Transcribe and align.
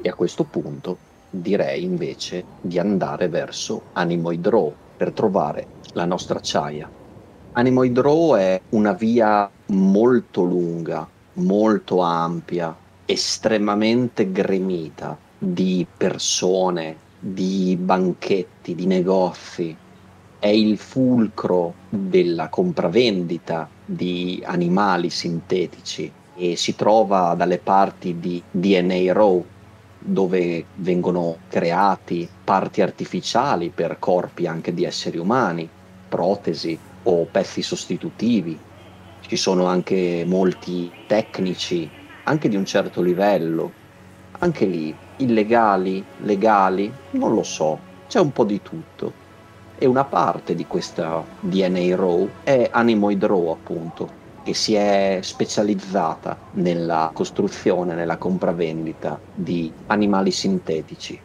E 0.00 0.08
a 0.08 0.14
questo 0.14 0.44
punto 0.44 0.98
direi 1.30 1.82
invece 1.82 2.44
di 2.60 2.78
andare 2.78 3.28
verso 3.28 3.82
Animoid 3.92 4.46
Row 4.48 4.74
per 4.96 5.12
trovare 5.12 5.66
la 5.92 6.04
nostra 6.04 6.38
acciaia. 6.38 6.88
Animoid 7.52 7.98
Row 7.98 8.34
è 8.36 8.60
una 8.70 8.92
via 8.92 9.50
molto 9.66 10.42
lunga, 10.42 11.08
molto 11.34 12.00
ampia, 12.00 12.76
estremamente 13.06 14.30
gremita 14.30 15.16
di 15.38 15.86
persone, 15.96 16.96
di 17.18 17.76
banchetti, 17.80 18.74
di 18.74 18.86
negozi. 18.86 19.76
È 20.38 20.48
il 20.48 20.76
fulcro 20.76 21.74
della 21.88 22.48
compravendita 22.48 23.68
di 23.84 24.42
animali 24.44 25.08
sintetici 25.08 26.12
e 26.34 26.56
si 26.56 26.74
trova 26.74 27.34
dalle 27.34 27.58
parti 27.58 28.18
di 28.20 28.42
DNA 28.50 29.12
Row, 29.12 29.44
dove 30.06 30.66
vengono 30.74 31.38
creati 31.48 32.28
parti 32.44 32.80
artificiali 32.80 33.70
per 33.70 33.98
corpi 33.98 34.46
anche 34.46 34.72
di 34.72 34.84
esseri 34.84 35.18
umani, 35.18 35.68
protesi 36.08 36.78
o 37.02 37.26
pezzi 37.26 37.62
sostitutivi. 37.62 38.58
Ci 39.20 39.36
sono 39.36 39.66
anche 39.66 40.24
molti 40.26 40.90
tecnici, 41.06 41.88
anche 42.24 42.48
di 42.48 42.56
un 42.56 42.64
certo 42.64 43.02
livello, 43.02 43.72
anche 44.38 44.66
lì 44.66 44.94
illegali, 45.16 46.04
legali, 46.18 46.92
non 47.10 47.34
lo 47.34 47.42
so, 47.42 47.78
c'è 48.06 48.20
un 48.20 48.30
po' 48.32 48.44
di 48.44 48.60
tutto. 48.62 49.12
E 49.78 49.86
una 49.86 50.04
parte 50.06 50.54
di 50.54 50.66
questa 50.66 51.26
DNA 51.38 51.96
Row 51.96 52.28
è 52.42 52.68
Animoid 52.70 53.24
Row, 53.24 53.48
appunto, 53.48 54.25
che 54.46 54.54
si 54.54 54.74
è 54.74 55.18
specializzata 55.22 56.36
nella 56.52 57.10
costruzione, 57.12 57.96
nella 57.96 58.16
compravendita 58.16 59.18
di 59.34 59.72
animali 59.88 60.30
sintetici 60.30 61.20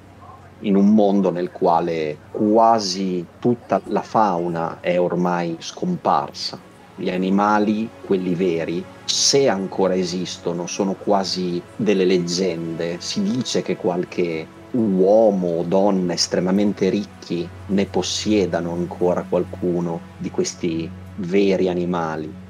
in 0.62 0.76
un 0.76 0.94
mondo 0.96 1.30
nel 1.30 1.52
quale 1.52 2.18
quasi 2.32 3.24
tutta 3.40 3.80
la 3.86 4.02
fauna 4.02 4.80
è 4.80 5.00
ormai 5.00 5.56
scomparsa. 5.60 6.60
Gli 6.96 7.12
animali, 7.12 7.88
quelli 8.06 8.34
veri, 8.34 8.84
se 9.06 9.48
ancora 9.48 9.96
esistono, 9.96 10.66
sono 10.66 10.94
quasi 10.94 11.62
delle 11.76 12.06
leggende. 12.06 12.98
Si 13.00 13.22
dice 13.22 13.62
che 13.62 13.76
qualche 13.76 14.48
uomo 14.72 15.60
o 15.60 15.64
donna 15.64 16.14
estremamente 16.14 16.90
ricchi 16.90 17.48
ne 17.68 17.86
possiedano 17.86 18.74
ancora 18.74 19.24
qualcuno 19.28 20.00
di 20.18 20.32
questi 20.32 20.90
veri 21.18 21.70
animali 21.70 22.41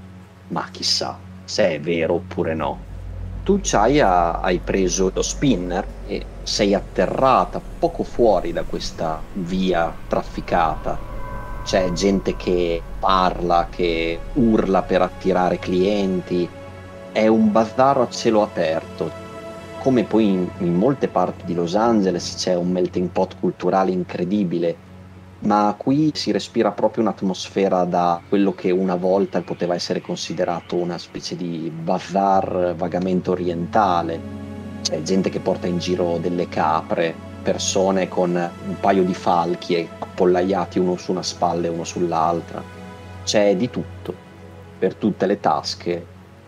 ma 0.52 0.70
chissà 0.72 1.26
se 1.44 1.68
è 1.76 1.80
vero 1.80 2.16
oppure 2.16 2.54
no. 2.54 2.90
Tu 3.44 3.60
Chaya 3.62 4.40
hai 4.40 4.62
preso 4.62 5.10
lo 5.14 5.22
spinner 5.22 5.98
e 6.02 6.34
sei 6.42 6.74
atterrata 6.74 7.60
poco 7.78 8.04
fuori 8.04 8.52
da 8.52 8.66
questa 8.66 9.28
via 9.34 10.02
trafficata. 10.08 11.04
C'è 11.62 11.92
gente 11.92 12.36
che 12.36 12.92
parla, 12.98 13.68
che 13.70 14.28
urla 14.34 14.84
per 14.84 15.02
attirare 15.02 15.60
clienti. 15.60 16.56
È 17.12 17.28
un 17.28 17.52
bazar 17.52 17.98
a 18.00 18.08
cielo 18.10 18.42
aperto. 18.42 19.20
Come 19.78 20.06
poi 20.06 20.28
in, 20.30 20.54
in 20.60 20.74
molte 20.76 21.10
parti 21.10 21.46
di 21.46 21.54
Los 21.54 21.76
Angeles 21.76 22.36
c'è 22.36 22.56
un 22.56 22.70
melting 22.72 23.12
pot 23.12 23.36
culturale 23.36 23.92
incredibile 23.92 24.80
ma 25.42 25.74
qui 25.78 26.12
si 26.14 26.32
respira 26.32 26.72
proprio 26.72 27.04
un'atmosfera 27.04 27.84
da 27.86 28.22
quello 28.28 28.54
che 28.54 28.70
una 28.70 28.96
volta 28.96 29.42
poteva 29.42 29.74
essere 29.74 30.02
considerato 30.02 30.76
una 30.76 30.98
specie 30.98 31.36
di 31.36 31.72
bazar 31.74 32.76
vagamente 32.78 33.32
orientale. 33.32 34.20
C'è 34.82 35.02
gente 35.02 35.30
che 35.30 35.40
porta 35.40 35.68
in 35.68 35.80
giro 35.80 36.18
delle 36.20 36.48
capre, 36.48 37.14
persone 37.42 38.08
con 38.08 38.32
un 38.32 38.80
paio 38.80 39.04
di 39.04 39.14
falchi 39.14 39.88
appollaiati 40.00 40.78
uno 40.78 40.96
su 40.98 41.12
una 41.12 41.24
spalla 41.24 41.66
e 41.66 41.70
uno 41.70 41.84
sull'altra. 41.84 42.62
C'è 43.24 43.56
di 43.56 43.70
tutto, 43.70 44.14
per 44.78 44.94
tutte 44.96 45.26
le 45.26 45.40
tasche, 45.40 46.06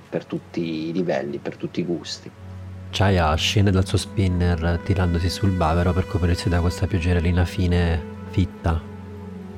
per 0.08 0.26
tutti 0.26 0.90
i 0.90 0.94
livelli, 0.94 1.40
per 1.40 1.56
tutti 1.56 1.80
i 1.80 1.86
gusti. 1.86 2.30
Chaya 2.92 3.34
scende 3.34 3.72
dal 3.72 3.88
suo 3.88 3.98
spinner 3.98 4.80
tirandosi 4.84 5.28
sul 5.32 5.50
bavero 5.50 5.94
per 5.94 6.06
coprirsi 6.06 6.48
da 6.48 6.60
questa 6.60 6.86
pioggerellina 6.86 7.44
fine 7.44 8.13
fitta, 8.34 8.82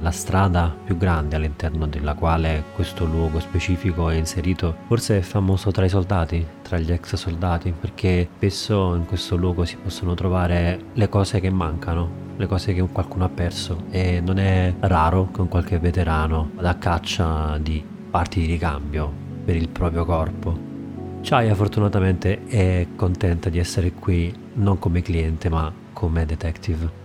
la 0.02 0.12
strada 0.12 0.76
più 0.84 0.98
grande 0.98 1.38
all'interno 1.38 1.88
della 1.88 2.14
quale 2.14 2.66
questo 2.76 3.06
luogo 3.06 3.40
specifico 3.40 4.10
è 4.10 4.16
inserito 4.16 4.76
forse 4.88 5.20
è 5.20 5.22
famoso 5.22 5.72
tra 5.72 5.86
i 5.86 5.90
soldati, 5.90 6.46
tra 6.62 6.78
gli 6.78 6.92
ex 6.92 7.16
soldati, 7.16 7.74
perché 7.80 8.28
spesso 8.36 8.94
in 8.96 9.06
questo 9.06 9.38
luogo 9.38 9.64
si 9.64 9.78
possono 9.78 10.14
trovare 10.14 10.88
le 10.94 11.08
cose 11.08 11.40
che 11.40 11.50
mancano, 11.50 12.24
le 12.36 12.46
cose 12.46 12.74
che 12.74 12.86
qualcuno 12.92 13.24
ha 13.24 13.30
perso 13.30 13.86
e 13.90 14.20
non 14.20 14.38
è 14.38 14.74
raro 14.82 15.30
che 15.32 15.40
un 15.40 15.48
qualche 15.48 15.80
veterano 15.80 16.52
vada 16.54 16.72
a 16.72 16.76
caccia 16.76 17.58
di 17.58 17.82
parti 18.12 18.42
di 18.42 18.48
ricambio 18.48 19.10
per 19.46 19.56
il 19.56 19.70
proprio 19.70 20.04
corpo. 20.04 20.74
Chaya 21.22 21.56
fortunatamente 21.56 22.46
è 22.48 22.86
contenta 22.98 23.50
di 23.50 23.60
essere 23.60 23.94
qui 23.94 24.32
non 24.56 24.78
come 24.78 25.02
cliente 25.02 25.48
ma 25.48 25.72
come 25.94 26.26
detective. 26.26 27.05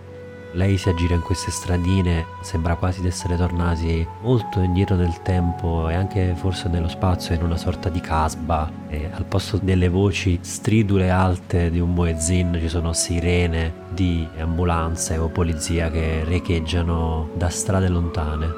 Lei 0.53 0.77
si 0.77 0.89
aggira 0.89 1.15
in 1.15 1.21
queste 1.21 1.49
stradine, 1.49 2.25
sembra 2.41 2.75
quasi 2.75 2.99
di 2.99 3.07
essere 3.07 3.37
tornati 3.37 4.05
molto 4.21 4.59
indietro 4.59 4.95
nel 4.95 5.21
tempo 5.21 5.87
e 5.87 5.93
anche 5.93 6.33
forse 6.35 6.67
nello 6.67 6.89
spazio, 6.89 7.33
in 7.33 7.41
una 7.41 7.55
sorta 7.55 7.87
di 7.87 8.01
casba. 8.01 8.69
E 8.89 9.09
al 9.13 9.23
posto 9.23 9.57
delle 9.61 9.87
voci 9.87 10.39
stridule 10.41 11.09
alte 11.09 11.71
di 11.71 11.79
un 11.79 11.93
muezzin 11.93 12.57
ci 12.59 12.67
sono 12.67 12.91
sirene 12.91 13.73
di 13.93 14.27
ambulanze 14.39 15.17
o 15.17 15.29
polizia 15.29 15.89
che 15.89 16.25
recheggiano 16.25 17.29
da 17.33 17.47
strade 17.47 17.87
lontane. 17.87 18.49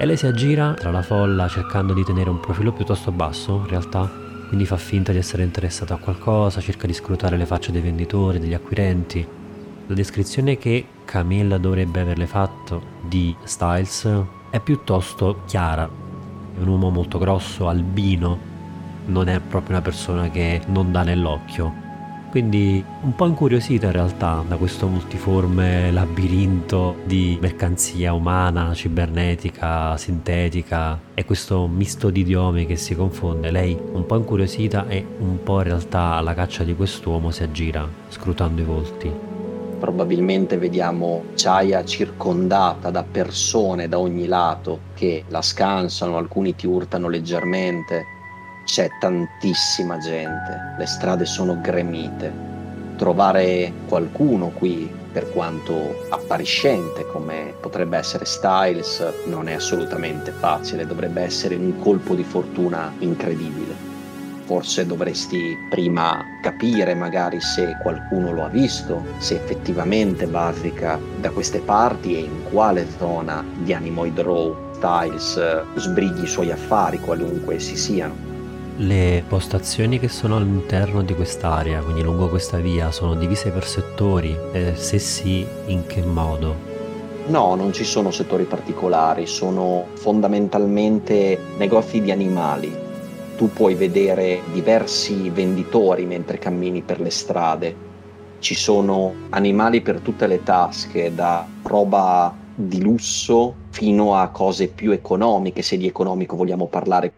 E 0.00 0.06
lei 0.06 0.16
si 0.16 0.26
aggira 0.26 0.72
tra 0.72 0.90
la 0.90 1.02
folla 1.02 1.46
cercando 1.48 1.92
di 1.92 2.04
tenere 2.04 2.30
un 2.30 2.40
profilo 2.40 2.72
piuttosto 2.72 3.12
basso, 3.12 3.56
in 3.56 3.66
realtà, 3.66 4.10
quindi 4.46 4.64
fa 4.64 4.78
finta 4.78 5.12
di 5.12 5.18
essere 5.18 5.42
interessato 5.42 5.92
a 5.92 5.98
qualcosa, 5.98 6.62
cerca 6.62 6.86
di 6.86 6.94
scrutare 6.94 7.36
le 7.36 7.44
facce 7.44 7.70
dei 7.70 7.82
venditori, 7.82 8.38
degli 8.38 8.54
acquirenti. 8.54 9.37
La 9.88 9.94
descrizione 9.94 10.58
che 10.58 10.84
Camilla 11.06 11.56
dovrebbe 11.56 12.00
averle 12.00 12.26
fatto 12.26 12.82
di 13.00 13.34
Styles 13.44 14.06
è 14.50 14.60
piuttosto 14.60 15.40
chiara. 15.46 15.88
È 15.88 16.60
un 16.60 16.68
uomo 16.68 16.90
molto 16.90 17.16
grosso, 17.16 17.68
albino, 17.68 18.38
non 19.06 19.28
è 19.28 19.40
proprio 19.40 19.76
una 19.76 19.80
persona 19.80 20.28
che 20.28 20.60
non 20.66 20.92
dà 20.92 21.04
nell'occhio. 21.04 21.72
Quindi 22.28 22.84
un 23.00 23.14
po' 23.14 23.24
incuriosita 23.24 23.86
in 23.86 23.92
realtà 23.92 24.44
da 24.46 24.56
questo 24.56 24.88
multiforme 24.88 25.90
labirinto 25.90 26.96
di 27.06 27.38
mercanzia 27.40 28.12
umana, 28.12 28.74
cibernetica, 28.74 29.96
sintetica 29.96 31.00
e 31.14 31.24
questo 31.24 31.66
misto 31.66 32.10
di 32.10 32.20
idiomi 32.20 32.66
che 32.66 32.76
si 32.76 32.94
confonde. 32.94 33.50
Lei 33.50 33.74
un 33.92 34.04
po' 34.04 34.16
incuriosita 34.16 34.86
e 34.86 35.02
un 35.20 35.42
po' 35.42 35.60
in 35.60 35.68
realtà 35.68 36.16
alla 36.16 36.34
caccia 36.34 36.62
di 36.62 36.76
quest'uomo 36.76 37.30
si 37.30 37.42
aggira 37.42 37.88
scrutando 38.10 38.60
i 38.60 38.64
volti 38.64 39.36
probabilmente 39.78 40.58
vediamo 40.58 41.24
Chaya 41.34 41.84
circondata 41.84 42.90
da 42.90 43.04
persone 43.04 43.88
da 43.88 43.98
ogni 43.98 44.26
lato 44.26 44.80
che 44.94 45.24
la 45.28 45.40
scansano, 45.40 46.16
alcuni 46.16 46.54
ti 46.54 46.66
urtano 46.66 47.08
leggermente. 47.08 48.04
C'è 48.64 48.88
tantissima 49.00 49.98
gente, 49.98 50.74
le 50.76 50.86
strade 50.86 51.24
sono 51.24 51.58
gremite. 51.60 52.46
Trovare 52.96 53.72
qualcuno 53.88 54.48
qui, 54.48 54.90
per 55.12 55.30
quanto 55.30 56.04
appariscente 56.10 57.06
come 57.06 57.54
potrebbe 57.60 57.96
essere 57.96 58.24
Styles, 58.24 59.24
non 59.26 59.48
è 59.48 59.54
assolutamente 59.54 60.32
facile, 60.32 60.86
dovrebbe 60.86 61.22
essere 61.22 61.54
un 61.54 61.78
colpo 61.78 62.14
di 62.14 62.24
fortuna 62.24 62.92
incredibile 62.98 63.87
forse 64.48 64.86
dovresti 64.86 65.58
prima 65.68 66.24
capire 66.40 66.94
magari 66.94 67.38
se 67.38 67.76
qualcuno 67.82 68.32
lo 68.32 68.44
ha 68.44 68.48
visto, 68.48 69.04
se 69.18 69.34
effettivamente 69.34 70.26
bazzica 70.26 70.98
da 71.20 71.28
queste 71.28 71.58
parti 71.58 72.16
e 72.16 72.20
in 72.20 72.44
quale 72.50 72.86
zona 72.96 73.44
di 73.58 73.74
Animoid 73.74 74.18
Row 74.20 74.56
Styles 74.72 75.64
sbrighi 75.74 76.22
i 76.22 76.26
suoi 76.26 76.50
affari, 76.50 76.98
qualunque 76.98 77.56
essi 77.56 77.76
siano. 77.76 78.14
Le 78.78 79.22
postazioni 79.28 79.98
che 79.98 80.08
sono 80.08 80.36
all'interno 80.36 81.02
di 81.02 81.14
quest'area, 81.14 81.82
quindi 81.82 82.02
lungo 82.02 82.30
questa 82.30 82.56
via, 82.56 82.90
sono 82.90 83.16
divise 83.16 83.50
per 83.50 83.66
settori 83.66 84.34
e 84.52 84.76
se 84.76 84.98
sì, 84.98 85.46
in 85.66 85.84
che 85.86 86.00
modo? 86.00 86.54
No, 87.26 87.54
non 87.54 87.74
ci 87.74 87.84
sono 87.84 88.10
settori 88.10 88.44
particolari, 88.44 89.26
sono 89.26 89.88
fondamentalmente 89.92 91.38
negozi 91.58 92.00
di 92.00 92.10
animali, 92.10 92.86
tu 93.38 93.52
puoi 93.52 93.76
vedere 93.76 94.40
diversi 94.52 95.30
venditori 95.30 96.04
mentre 96.04 96.38
cammini 96.38 96.82
per 96.82 96.98
le 96.98 97.10
strade. 97.10 97.86
Ci 98.40 98.56
sono 98.56 99.14
animali 99.28 99.80
per 99.80 100.00
tutte 100.00 100.26
le 100.26 100.42
tasche, 100.42 101.14
da 101.14 101.46
roba 101.62 102.34
di 102.52 102.82
lusso 102.82 103.54
fino 103.70 104.16
a 104.16 104.30
cose 104.30 104.66
più 104.66 104.90
economiche, 104.90 105.62
se 105.62 105.76
di 105.76 105.86
economico 105.86 106.34
vogliamo 106.34 106.66
parlare. 106.66 107.12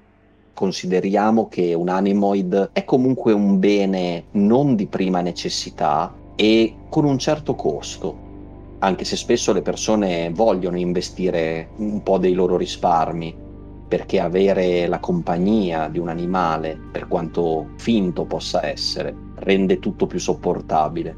Consideriamo 0.52 1.48
che 1.48 1.72
un 1.72 1.88
animoid 1.88 2.68
è 2.74 2.84
comunque 2.84 3.32
un 3.32 3.58
bene 3.58 4.24
non 4.32 4.76
di 4.76 4.84
prima 4.84 5.22
necessità 5.22 6.14
e 6.36 6.74
con 6.90 7.06
un 7.06 7.18
certo 7.18 7.54
costo, 7.54 8.14
anche 8.80 9.06
se 9.06 9.16
spesso 9.16 9.54
le 9.54 9.62
persone 9.62 10.30
vogliono 10.34 10.76
investire 10.76 11.68
un 11.76 12.02
po' 12.02 12.18
dei 12.18 12.34
loro 12.34 12.58
risparmi, 12.58 13.48
perché 13.90 14.20
avere 14.20 14.86
la 14.86 15.00
compagnia 15.00 15.88
di 15.88 15.98
un 15.98 16.08
animale, 16.08 16.78
per 16.92 17.08
quanto 17.08 17.70
finto 17.74 18.24
possa 18.24 18.64
essere, 18.64 19.12
rende 19.40 19.80
tutto 19.80 20.06
più 20.06 20.20
sopportabile. 20.20 21.16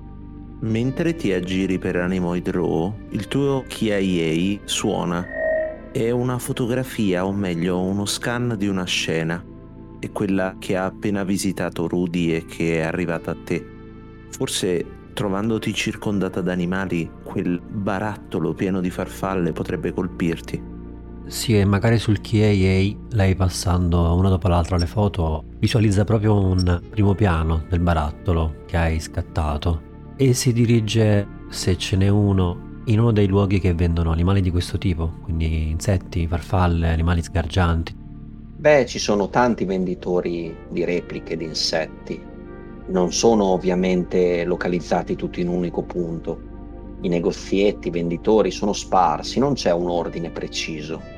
Mentre 0.61 1.15
ti 1.15 1.35
aggiri 1.35 1.79
per 1.79 1.97
Animoid 1.97 2.49
Raw, 2.49 2.91
il 3.11 3.29
tuo 3.29 3.65
KIA 3.69 4.61
suona. 4.65 5.23
È 5.93 6.09
una 6.09 6.39
fotografia, 6.39 7.27
o 7.27 7.33
meglio, 7.33 7.79
uno 7.79 8.07
scan 8.07 8.55
di 8.57 8.69
una 8.69 8.85
scena. 8.85 9.45
È 9.99 10.11
quella 10.11 10.57
che 10.59 10.75
ha 10.75 10.87
appena 10.87 11.25
visitato 11.25 11.87
Rudy 11.87 12.33
e 12.33 12.47
che 12.47 12.79
è 12.79 12.81
arrivata 12.81 13.33
a 13.33 13.37
te. 13.45 13.63
Forse 14.31 14.87
trovandoti 15.13 15.75
circondata 15.75 16.41
da 16.41 16.53
animali, 16.53 17.11
quel 17.23 17.61
barattolo 17.61 18.55
pieno 18.55 18.81
di 18.81 18.89
farfalle 18.89 19.53
potrebbe 19.53 19.93
colpirti. 19.93 20.72
Sì, 21.33 21.59
e 21.59 21.65
magari 21.65 21.99
sul 21.99 22.21
KAA 22.21 22.95
lei 23.17 23.35
passando 23.35 24.15
una 24.15 24.29
dopo 24.29 24.49
l'altra 24.49 24.77
le 24.77 24.87
foto 24.87 25.45
visualizza 25.59 26.05
proprio 26.05 26.39
un 26.39 26.83
primo 26.91 27.15
piano 27.15 27.65
del 27.71 27.81
barattolo 27.81 28.57
che 28.67 28.77
hai 28.77 29.01
scattato 29.01 29.81
e 30.17 30.35
si 30.35 30.53
dirige, 30.53 31.27
se 31.49 31.79
ce 31.79 31.97
n'è 31.97 32.09
uno, 32.09 32.83
in 32.85 33.01
uno 33.01 33.13
dei 33.13 33.27
luoghi 33.29 33.61
che 33.61 33.73
vendono 33.73 34.13
animali 34.13 34.43
di 34.43 34.51
questo 34.51 34.77
tipo, 34.77 35.11
quindi 35.23 35.71
insetti, 35.71 36.27
farfalle, 36.27 36.91
animali 36.91 37.23
sgargianti. 37.23 37.97
Beh, 38.59 38.85
ci 38.85 38.99
sono 38.99 39.31
tanti 39.31 39.65
venditori 39.65 40.55
di 40.69 40.85
repliche 40.85 41.35
di 41.39 41.45
insetti. 41.45 42.23
Non 42.89 43.11
sono 43.11 43.45
ovviamente 43.47 44.45
localizzati 44.45 45.17
tutti 45.17 45.41
in 45.41 45.49
un 45.49 45.57
unico 45.57 45.83
punto. 45.83 46.51
I 47.01 47.09
negozietti, 47.09 47.89
i 47.89 47.91
venditori 47.91 48.51
sono 48.51 48.75
sparsi, 48.75 49.39
non 49.39 49.55
c'è 49.55 49.73
un 49.73 49.89
ordine 49.89 50.29
preciso. 50.29 51.12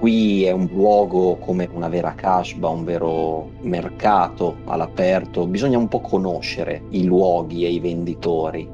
Qui 0.00 0.44
è 0.44 0.50
un 0.50 0.66
luogo 0.72 1.36
come 1.36 1.68
una 1.70 1.90
vera 1.90 2.14
casba, 2.14 2.68
un 2.68 2.84
vero 2.84 3.50
mercato 3.60 4.56
all'aperto, 4.64 5.46
bisogna 5.46 5.76
un 5.76 5.88
po' 5.88 6.00
conoscere 6.00 6.84
i 6.88 7.04
luoghi 7.04 7.66
e 7.66 7.68
i 7.68 7.80
venditori. 7.80 8.66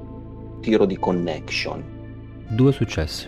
Tiro 0.61 0.87
di 0.87 0.97
connection 0.97 1.83
Due 2.49 2.71
successi. 2.71 3.27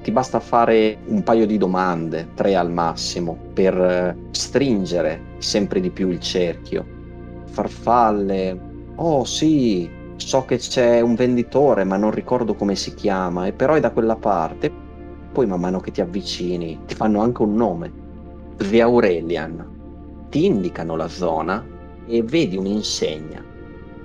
Ti 0.00 0.12
basta 0.12 0.38
fare 0.38 0.96
un 1.06 1.24
paio 1.24 1.44
di 1.44 1.58
domande, 1.58 2.28
tre 2.34 2.54
al 2.54 2.70
massimo, 2.70 3.36
per 3.52 3.76
eh, 3.76 4.16
stringere 4.30 5.20
sempre 5.38 5.80
di 5.80 5.90
più 5.90 6.10
il 6.10 6.20
cerchio. 6.20 6.86
Farfalle. 7.46 8.56
Oh 8.94 9.24
sì, 9.24 9.90
so 10.14 10.44
che 10.44 10.58
c'è 10.58 11.00
un 11.00 11.16
venditore, 11.16 11.82
ma 11.82 11.96
non 11.96 12.12
ricordo 12.12 12.54
come 12.54 12.76
si 12.76 12.94
chiama, 12.94 13.46
e 13.46 13.52
però 13.52 13.74
è 13.74 13.80
da 13.80 13.90
quella 13.90 14.14
parte. 14.14 14.83
Poi 15.34 15.46
man 15.46 15.60
mano 15.60 15.80
che 15.80 15.90
ti 15.90 16.00
avvicini 16.00 16.78
ti 16.86 16.94
fanno 16.94 17.20
anche 17.20 17.42
un 17.42 17.54
nome. 17.54 17.92
The 18.56 18.80
Aurelian. 18.80 20.26
Ti 20.30 20.46
indicano 20.46 20.94
la 20.94 21.08
zona 21.08 21.62
e 22.06 22.22
vedi 22.22 22.56
un'insegna 22.56 23.52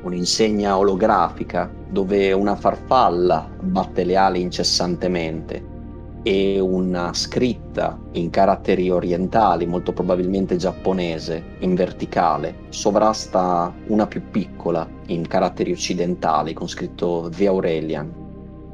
un'insegna 0.01 0.77
olografica 0.77 1.69
dove 1.89 2.31
una 2.31 2.55
farfalla 2.55 3.49
batte 3.61 4.03
le 4.03 4.15
ali 4.15 4.41
incessantemente 4.41 5.77
e 6.23 6.59
una 6.59 7.13
scritta 7.13 7.97
in 8.11 8.29
caratteri 8.29 8.89
orientali, 8.89 9.65
molto 9.65 9.93
probabilmente 9.93 10.57
giapponese, 10.57 11.55
in 11.59 11.75
verticale, 11.75 12.55
sovrasta 12.69 13.73
una 13.87 14.05
più 14.05 14.29
piccola 14.29 14.87
in 15.07 15.25
caratteri 15.27 15.71
occidentali 15.71 16.53
con 16.53 16.67
scritto 16.67 17.29
The 17.33 17.47
Aurelian. 17.47 18.18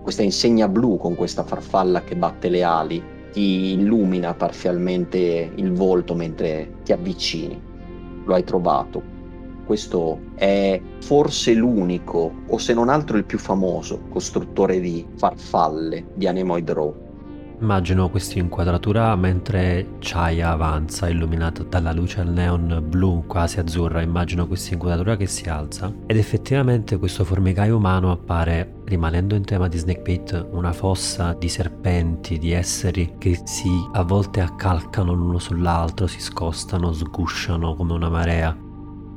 Questa 0.05 0.21
insegna 0.21 0.67
blu 0.67 0.97
con 0.97 1.15
questa 1.15 1.43
farfalla 1.43 2.03
che 2.03 2.15
batte 2.15 2.49
le 2.49 2.61
ali 2.61 3.03
ti 3.31 3.73
illumina 3.73 4.35
parzialmente 4.35 5.51
il 5.55 5.71
volto 5.71 6.13
mentre 6.13 6.75
ti 6.83 6.91
avvicini. 6.91 7.59
Lo 8.23 8.35
hai 8.35 8.43
trovato 8.43 9.01
questo 9.65 10.19
è 10.35 10.79
forse 10.99 11.55
l'unico, 11.55 12.31
o 12.49 12.59
se 12.59 12.75
non 12.75 12.89
altro 12.89 13.17
il 13.17 13.25
più 13.25 13.39
famoso, 13.39 14.01
costruttore 14.09 14.79
di 14.79 15.07
farfalle 15.15 16.05
di 16.13 16.27
Anemoid 16.27 16.69
Row. 16.69 17.04
Immagino 17.59 18.09
questa 18.09 18.37
inquadratura 18.37 19.15
mentre 19.15 19.95
Chaya 19.99 20.51
avanza, 20.51 21.09
illuminata 21.09 21.63
dalla 21.63 21.93
luce 21.93 22.19
al 22.19 22.27
neon 22.27 22.83
blu 22.87 23.23
quasi 23.25 23.59
azzurra. 23.59 24.01
Immagino 24.01 24.45
questa 24.45 24.73
inquadratura 24.73 25.15
che 25.15 25.25
si 25.25 25.47
alza 25.47 25.91
ed 26.05 26.17
effettivamente 26.17 26.97
questo 26.97 27.23
formicaio 27.23 27.77
umano 27.77 28.11
appare, 28.11 28.81
rimanendo 28.85 29.35
in 29.35 29.45
tema 29.45 29.67
di 29.67 29.77
Snake 29.77 30.01
Pit, 30.01 30.47
una 30.51 30.73
fossa 30.73 31.33
di 31.33 31.47
serpenti, 31.49 32.37
di 32.37 32.51
esseri 32.51 33.15
che 33.17 33.39
si 33.45 33.69
a 33.93 34.03
volte 34.03 34.41
accalcano 34.41 35.13
l'uno 35.13 35.39
sull'altro, 35.39 36.07
si 36.07 36.19
scostano, 36.19 36.91
sgusciano 36.91 37.75
come 37.75 37.93
una 37.93 38.09
marea. 38.09 38.64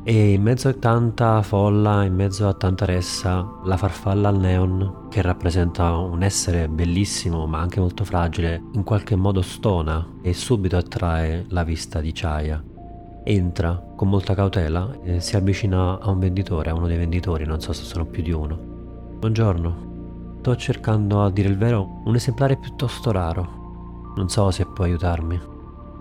E 0.09 0.33
in 0.33 0.41
mezzo 0.41 0.69
a 0.69 0.73
tanta 0.73 1.43
folla, 1.43 2.03
in 2.03 2.15
mezzo 2.15 2.49
a 2.49 2.55
tanta 2.55 2.87
ressa, 2.87 3.47
la 3.65 3.77
farfalla 3.77 4.31
al 4.31 4.39
neon, 4.39 5.09
che 5.11 5.21
rappresenta 5.21 5.97
un 5.97 6.23
essere 6.23 6.67
bellissimo 6.67 7.47
ma 7.47 7.59
anche 7.59 7.79
molto 7.79 8.07
fragile, 8.07 8.63
in 8.73 8.85
qualche 8.85 9.17
modo 9.17 9.43
stona 9.43 10.15
e 10.23 10.33
subito 10.33 10.79
attrae 10.79 11.45
la 11.51 11.63
vista 11.63 12.01
di 12.01 12.13
Chaya. 12.15 12.65
Entra 13.23 13.79
con 13.95 14.09
molta 14.09 14.35
cautela 14.35 14.99
e 15.03 15.21
si 15.21 15.37
avvicina 15.37 16.01
a 16.01 16.09
un 16.09 16.21
venditore, 16.21 16.71
a 16.71 16.75
uno 16.75 16.87
dei 16.87 16.97
venditori, 16.97 17.45
non 17.45 17.61
so 17.61 17.75
se 17.75 17.85
sono 17.85 18.07
più 18.07 18.23
di 18.23 18.33
uno. 18.33 18.59
Buongiorno, 19.19 20.39
sto 20.39 20.57
cercando 20.57 21.23
a 21.23 21.31
dire 21.31 21.51
il 21.51 21.59
vero 21.59 22.01
un 22.07 22.15
esemplare 22.15 22.57
piuttosto 22.57 23.13
raro. 23.13 24.15
Non 24.17 24.31
so 24.31 24.51
se 24.53 24.65
può 24.65 24.85
aiutarmi. 24.85 25.39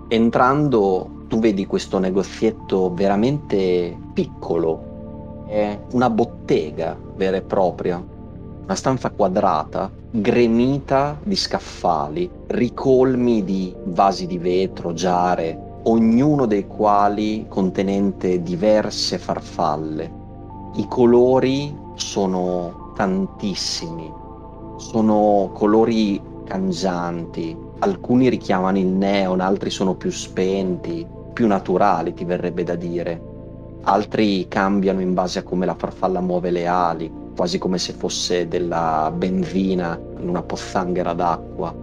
Entrando 0.08 1.17
tu 1.28 1.40
vedi 1.40 1.66
questo 1.66 2.00
negozietto 2.00 2.94
veramente 2.94 3.98
piccolo, 4.14 5.46
è 5.48 5.78
una 5.92 6.10
bottega 6.10 6.98
vera 7.16 7.38
e 7.38 7.42
propria, 7.42 8.04
una 8.64 8.76
stanza 8.76 9.10
quadrata, 9.12 9.92
gremita 10.10 11.18
di 11.24 11.36
scaffali, 11.36 12.30
ricolmi 12.48 13.44
di 13.44 13.74
vasi 13.86 14.26
di 14.26 14.38
vetro, 14.38 14.94
giare, 14.94 15.80
ognuno 15.84 16.46
dei 16.46 16.68
quali 16.68 17.46
contenente 17.48 18.42
diverse 18.42 19.18
farfalle. 19.18 20.12
I 20.76 20.88
colori 20.88 21.76
sono 21.96 22.92
tantissimi, 22.96 24.12
sono 24.78 25.52
colori 25.54 26.22
cangianti, 26.46 27.58
alcuni 27.80 28.30
richiamano 28.30 28.78
il 28.78 28.88
neon, 28.88 29.40
altri 29.40 29.70
sono 29.70 29.96
più 29.96 30.12
spenti, 30.12 31.06
più 31.38 31.46
naturali, 31.46 32.16
ti 32.16 32.26
verrebbe 32.26 32.64
da 32.64 32.74
dire. 32.74 33.22
Altri 33.84 34.48
cambiano 34.48 35.02
in 35.02 35.14
base 35.14 35.38
a 35.38 35.44
come 35.44 35.68
la 35.68 35.76
farfalla 35.76 36.20
muove 36.20 36.50
le 36.50 36.66
ali, 36.66 37.12
quasi 37.36 37.60
come 37.60 37.78
se 37.78 37.94
fosse 37.94 38.48
della 38.48 39.14
benzina 39.16 40.00
in 40.20 40.30
una 40.30 40.42
pozzanghera 40.42 41.14
d'acqua. 41.14 41.76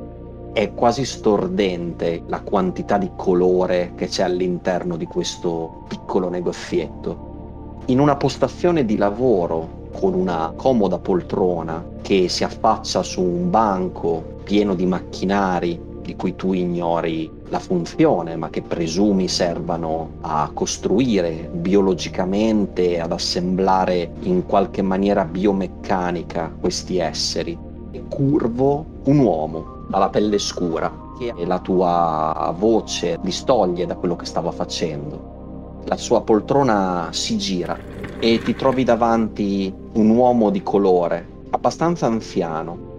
È 0.52 0.74
quasi 0.74 1.04
stordente 1.04 2.24
la 2.26 2.40
quantità 2.40 2.98
di 2.98 3.12
colore 3.14 3.92
che 3.94 4.08
c'è 4.08 4.24
all'interno 4.24 4.96
di 4.96 5.06
questo 5.06 5.84
piccolo 5.86 6.28
negozietto. 6.28 7.76
In 7.86 8.00
una 8.00 8.16
postazione 8.16 8.84
di 8.84 8.96
lavoro 8.96 9.82
con 9.92 10.14
una 10.14 10.52
comoda 10.56 10.98
poltrona 10.98 11.80
che 12.02 12.28
si 12.28 12.42
affaccia 12.42 13.04
su 13.04 13.22
un 13.22 13.50
banco 13.50 14.40
pieno 14.42 14.74
di 14.74 14.84
macchinari 14.84 15.80
di 16.02 16.16
cui 16.16 16.34
tu 16.34 16.52
ignori 16.52 17.30
la 17.54 17.60
funzione, 17.60 18.34
ma 18.34 18.50
che 18.50 18.62
presumi 18.62 19.28
servano 19.28 20.14
a 20.22 20.50
costruire 20.52 21.48
biologicamente, 21.52 22.98
ad 22.98 23.12
assemblare 23.12 24.10
in 24.22 24.44
qualche 24.44 24.82
maniera 24.82 25.24
biomeccanica 25.24 26.52
questi 26.60 26.98
esseri. 26.98 27.56
E 27.92 28.02
curvo 28.08 28.84
un 29.04 29.18
uomo 29.18 29.86
dalla 29.88 30.08
pelle 30.08 30.38
scura, 30.38 30.92
che 31.16 31.32
la 31.46 31.60
tua 31.60 32.52
voce 32.58 33.18
distoglie 33.22 33.86
da 33.86 33.94
quello 33.94 34.16
che 34.16 34.26
stava 34.26 34.50
facendo. 34.50 35.82
La 35.84 35.96
sua 35.96 36.22
poltrona 36.22 37.10
si 37.12 37.38
gira 37.38 37.78
e 38.18 38.40
ti 38.42 38.56
trovi 38.56 38.82
davanti 38.82 39.72
un 39.92 40.08
uomo 40.08 40.50
di 40.50 40.62
colore, 40.64 41.24
abbastanza 41.50 42.06
anziano, 42.06 42.92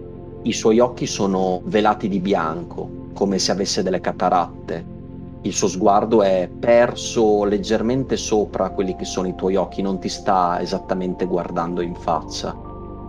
i 0.44 0.52
suoi 0.54 0.78
occhi 0.78 1.06
sono 1.06 1.60
velati 1.64 2.08
di 2.08 2.20
bianco, 2.20 3.04
come 3.16 3.38
se 3.38 3.50
avesse 3.50 3.82
delle 3.82 4.00
cataratte. 4.00 4.94
Il 5.40 5.52
suo 5.54 5.68
sguardo 5.68 6.22
è 6.22 6.50
perso 6.58 7.44
leggermente 7.44 8.16
sopra 8.16 8.70
quelli 8.70 8.94
che 8.94 9.06
sono 9.06 9.26
i 9.26 9.34
tuoi 9.34 9.56
occhi, 9.56 9.80
non 9.80 9.98
ti 9.98 10.10
sta 10.10 10.60
esattamente 10.60 11.24
guardando 11.24 11.80
in 11.80 11.94
faccia, 11.94 12.54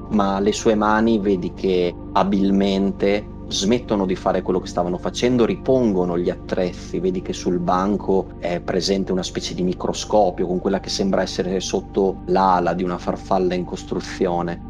ma 0.10 0.40
le 0.40 0.54
sue 0.54 0.76
mani 0.76 1.20
vedi 1.20 1.54
che 1.54 1.94
abilmente 2.14 3.36
smettono 3.50 4.06
di 4.06 4.16
fare 4.16 4.42
quello 4.42 4.60
che 4.60 4.68
stavano 4.68 4.98
facendo, 4.98 5.46
ripongono 5.46 6.18
gli 6.18 6.30
attrezzi, 6.30 7.00
vedi 7.00 7.22
che 7.22 7.34
sul 7.34 7.60
banco 7.60 8.28
è 8.40 8.60
presente 8.60 9.12
una 9.12 9.24
specie 9.24 9.54
di 9.54 9.64
microscopio 9.64 10.48
con 10.48 10.60
quella 10.60 10.80
che 10.80 10.90
sembra 10.90 11.22
essere 11.22 11.60
sotto 11.60 12.22
l'ala 12.28 12.74
di 12.74 12.84
una 12.84 12.98
farfalla 12.98 13.56
in 13.56 13.66
costruzione. 13.66 14.62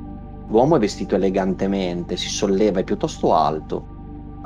L'uomo 0.47 0.77
è 0.77 0.79
vestito 0.79 1.15
elegantemente, 1.15 2.15
si 2.15 2.29
solleva, 2.29 2.79
è 2.79 2.83
piuttosto 2.83 3.33
alto, 3.35 3.95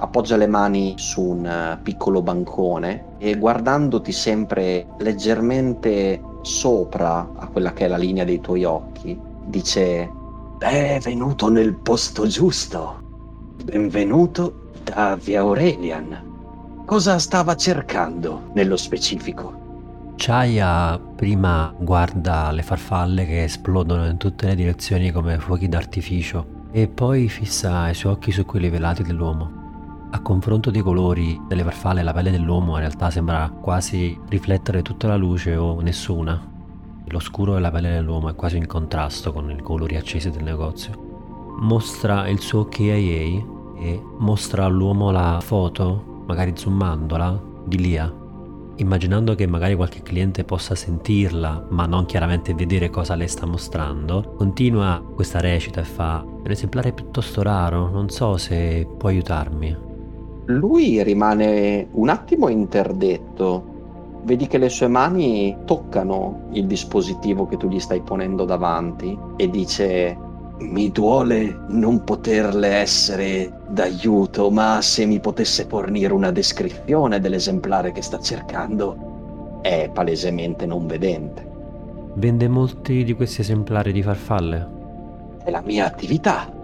appoggia 0.02 0.36
le 0.36 0.48
mani 0.48 0.96
su 0.98 1.22
un 1.22 1.46
eh, 1.46 1.80
piccolo 1.82 2.22
bancone 2.22 3.16
e 3.20 3.38
guardandoti 3.38 4.12
sempre 4.12 4.88
leggermente 4.98 6.22
sopra 6.42 7.30
a 7.36 7.48
quella 7.48 7.72
che 7.72 7.86
è 7.86 7.88
la 7.88 7.98
linea 7.98 8.24
dei 8.24 8.42
tuoi 8.42 8.64
occhi, 8.64 9.18
dice 9.46 10.12
è 10.58 11.00
venuto 11.02 11.50
nel 11.50 11.76
posto 11.76 12.28
giusto. 12.28 13.00
Benvenuto 13.64 14.70
da 14.84 15.18
Via 15.22 15.42
Aurelian. 15.42 16.30
Cosa 16.86 17.20
stava 17.20 17.56
cercando 17.56 18.50
nello 18.54 18.78
specifico? 18.78 19.60
Chaya 20.16 21.00
prima 21.16 21.74
guarda 21.78 22.52
le 22.52 22.64
farfalle 22.64 23.26
che 23.26 23.44
esplodono 23.44 24.08
in 24.08 24.18
tutte 24.18 24.48
le 24.48 24.56
direzioni 24.56 25.12
come 25.12 25.38
fuochi 25.38 25.70
d'artificio 25.70 26.60
e 26.72 26.88
poi 26.88 27.28
fissa 27.28 27.90
i 27.90 27.94
suoi 27.94 28.14
occhi 28.14 28.32
su 28.32 28.46
quelli 28.46 28.70
velati 28.70 29.04
dell'uomo. 29.04 29.61
A 30.14 30.20
confronto 30.22 30.72
dei 30.72 30.82
colori 30.82 31.40
delle 31.48 31.64
farfalle 31.64 32.04
la 32.04 32.12
pelle 32.12 32.32
dell'uomo 32.32 32.74
in 32.74 32.80
realtà 32.80 33.10
sembra 33.10 33.50
quasi 33.50 34.20
riflettere 34.28 34.82
tutta 34.82 35.08
la 35.08 35.16
luce 35.16 35.56
o 35.56 35.80
nessuna. 35.80 36.50
Lo 37.06 37.20
scuro 37.20 37.54
della 37.54 37.72
pelle 37.72 37.92
dell'uomo 37.92 38.30
è 38.30 38.36
quasi 38.36 38.58
in 38.58 38.68
contrasto 38.68 39.32
con 39.32 39.50
i 39.50 39.62
colori 39.62 39.96
accesi 39.96 40.30
del 40.30 40.44
negozio. 40.44 41.56
Mostra 41.60 42.28
il 42.28 42.40
suo 42.40 42.66
KIA 42.66 43.42
e 43.80 44.04
mostra 44.20 44.66
all'uomo 44.66 45.12
la 45.12 45.40
foto, 45.42 46.24
magari 46.28 46.54
zoomandola, 46.56 47.42
di 47.66 47.78
Lia 47.78 48.14
immaginando 48.82 49.36
che 49.36 49.46
magari 49.46 49.76
qualche 49.76 50.02
cliente 50.02 50.44
possa 50.44 50.76
sentirla, 50.76 51.68
ma 51.70 51.86
non 51.86 52.06
chiaramente 52.06 52.54
vedere 52.54 52.90
cosa 52.90 53.16
lei 53.16 53.28
sta 53.28 53.46
mostrando, 53.46 54.34
continua 54.36 55.04
questa 55.14 55.40
recita 55.40 55.82
e 55.82 55.86
fa: 55.86 56.24
un 56.26 56.50
esemplare 56.50 56.92
piuttosto 56.92 57.42
raro, 57.44 57.90
non 57.90 58.10
so 58.10 58.38
se 58.38 58.88
può 58.98 59.10
aiutarmi. 59.10 59.90
Lui 60.46 61.02
rimane 61.04 61.88
un 61.92 62.10
attimo 62.10 62.48
interdetto. 62.50 63.70
Vedi 64.24 64.48
che 64.48 64.58
le 64.58 64.70
sue 64.70 64.88
mani 64.88 65.58
toccano 65.66 66.48
il 66.52 66.68
dispositivo 66.68 67.48
che 67.48 67.58
tu 67.58 67.68
gli 67.68 67.80
stai 67.80 68.02
ponendo 68.02 68.46
davanti 68.46 69.18
e 69.36 69.50
dice 69.50 70.30
mi 70.62 70.92
duole 70.92 71.66
non 71.70 72.04
poterle 72.04 72.68
essere 72.68 73.52
d'aiuto, 73.68 74.52
ma 74.52 74.80
se 74.82 75.06
mi 75.06 75.20
potesse 75.20 75.66
fornire 75.66 76.14
una 76.14 76.32
descrizione 76.32 77.20
dell'esemplare 77.20 77.92
che 77.92 78.02
sta 78.02 78.20
cercando, 78.20 79.60
è 79.62 79.90
palesemente 79.92 80.66
non 80.66 80.86
vedente. 80.86 81.50
Vende 82.14 82.48
molti 82.48 83.04
di 83.04 83.14
questi 83.14 83.42
esemplari 83.42 83.92
di 83.92 84.04
farfalle? 84.04 84.68
È 85.44 85.50
la 85.50 85.62
mia 85.62 85.86
attività. 85.86 86.61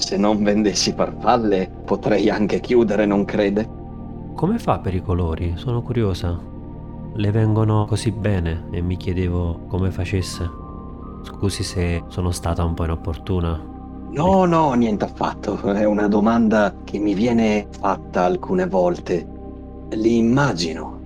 Se 0.00 0.16
non 0.16 0.42
vendessi 0.42 0.92
farfalle, 0.92 1.70
potrei 1.84 2.30
anche 2.30 2.58
chiudere, 2.58 3.04
non 3.04 3.26
crede? 3.26 3.68
Come 4.34 4.58
fa 4.58 4.78
per 4.78 4.94
i 4.94 5.02
colori? 5.02 5.52
Sono 5.56 5.82
curiosa. 5.82 6.40
Le 7.12 7.30
vengono 7.30 7.84
così 7.84 8.10
bene 8.10 8.68
e 8.70 8.80
mi 8.80 8.96
chiedevo 8.96 9.66
come 9.68 9.90
facesse. 9.90 10.50
Scusi 11.22 11.62
se 11.62 12.02
sono 12.08 12.30
stata 12.30 12.64
un 12.64 12.72
po' 12.72 12.84
inopportuna. 12.84 13.62
No, 14.10 14.44
no, 14.46 14.72
niente 14.72 15.04
affatto. 15.04 15.60
È 15.60 15.84
una 15.84 16.08
domanda 16.08 16.74
che 16.82 16.98
mi 16.98 17.12
viene 17.12 17.68
fatta 17.78 18.24
alcune 18.24 18.66
volte. 18.66 19.28
Li 19.90 20.16
immagino. 20.16 20.98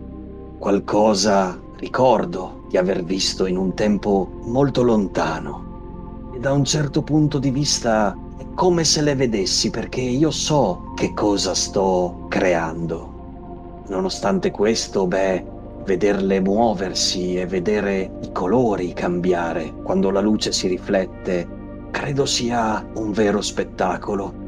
Qualcosa 0.56 1.60
ricordo 1.78 2.66
di 2.68 2.76
aver 2.76 3.02
visto 3.02 3.46
in 3.46 3.56
un 3.56 3.74
tempo 3.74 4.30
molto 4.44 4.82
lontano. 4.82 6.30
E 6.32 6.38
da 6.38 6.52
un 6.52 6.64
certo 6.64 7.02
punto 7.02 7.40
di 7.40 7.50
vista 7.50 8.16
come 8.54 8.84
se 8.84 9.02
le 9.02 9.14
vedessi 9.14 9.70
perché 9.70 10.00
io 10.00 10.30
so 10.30 10.92
che 10.94 11.12
cosa 11.12 11.54
sto 11.54 12.26
creando. 12.28 13.82
Nonostante 13.88 14.50
questo, 14.50 15.06
beh, 15.06 15.44
vederle 15.84 16.40
muoversi 16.40 17.37
e 17.37 17.46
vedere 17.46 18.18
i 18.23 18.32
colori 18.32 18.92
cambiare 18.92 19.73
quando 19.82 20.11
la 20.11 20.20
luce 20.20 20.52
si 20.52 20.68
riflette, 20.68 21.88
credo 21.90 22.25
sia 22.26 22.84
un 22.94 23.12
vero 23.12 23.40
spettacolo. 23.40 24.42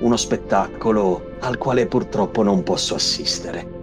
Uno 0.00 0.16
spettacolo 0.16 1.32
al 1.40 1.58
quale 1.58 1.86
purtroppo 1.86 2.42
non 2.42 2.62
posso 2.62 2.94
assistere. 2.94 3.76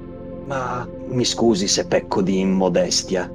Ma 0.46 0.88
mi 1.10 1.26
scusi 1.26 1.68
se 1.68 1.88
pecco 1.88 2.22
di 2.22 2.40
immodestia. 2.40 3.30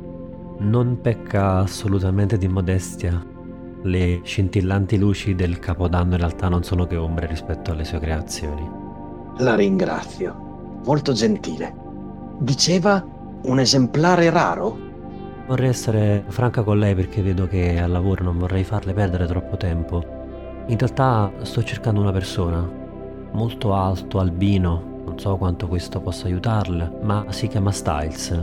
Non 0.58 0.98
pecca 1.00 1.58
assolutamente 1.58 2.38
di 2.38 2.46
immodestia. 2.46 3.29
Le 3.82 4.20
scintillanti 4.22 4.98
luci 4.98 5.34
del 5.34 5.58
Capodanno 5.58 6.12
in 6.12 6.18
realtà 6.18 6.50
non 6.50 6.62
sono 6.62 6.86
che 6.86 6.96
ombre 6.96 7.26
rispetto 7.26 7.70
alle 7.70 7.84
sue 7.84 7.98
creazioni. 7.98 8.68
La 9.38 9.54
ringrazio. 9.54 10.80
Molto 10.84 11.12
gentile. 11.12 11.74
Diceva 12.38 13.02
un 13.42 13.58
esemplare 13.58 14.28
raro? 14.28 14.76
Vorrei 15.46 15.70
essere 15.70 16.24
franca 16.28 16.62
con 16.62 16.78
lei 16.78 16.94
perché 16.94 17.22
vedo 17.22 17.46
che 17.46 17.80
al 17.80 17.90
lavoro 17.90 18.22
non 18.22 18.36
vorrei 18.36 18.64
farle 18.64 18.92
perdere 18.92 19.26
troppo 19.26 19.56
tempo. 19.56 20.04
In 20.66 20.76
realtà 20.76 21.32
sto 21.40 21.62
cercando 21.64 22.02
una 22.02 22.12
persona, 22.12 22.68
molto 23.32 23.72
alto, 23.72 24.18
albino, 24.18 25.00
non 25.06 25.18
so 25.18 25.36
quanto 25.38 25.66
questo 25.68 26.00
possa 26.00 26.26
aiutarle, 26.26 26.98
ma 27.00 27.24
si 27.30 27.46
chiama 27.48 27.72
Styles. 27.72 28.38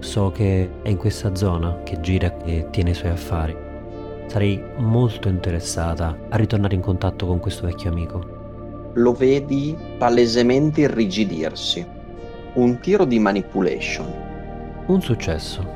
So 0.00 0.30
che 0.30 0.70
è 0.82 0.88
in 0.90 0.98
questa 0.98 1.34
zona 1.34 1.80
che 1.82 1.98
gira 2.00 2.36
e 2.44 2.68
tiene 2.70 2.90
i 2.90 2.94
suoi 2.94 3.10
affari. 3.10 3.68
Sarei 4.30 4.62
molto 4.76 5.26
interessata 5.26 6.16
a 6.28 6.36
ritornare 6.36 6.76
in 6.76 6.80
contatto 6.80 7.26
con 7.26 7.40
questo 7.40 7.66
vecchio 7.66 7.90
amico. 7.90 8.92
Lo 8.94 9.12
vedi 9.12 9.76
palesemente 9.98 10.82
irrigidirsi 10.82 11.84
un 12.54 12.78
tiro 12.78 13.04
di 13.06 13.18
manipulation. 13.18 14.06
Un 14.86 15.02
successo. 15.02 15.66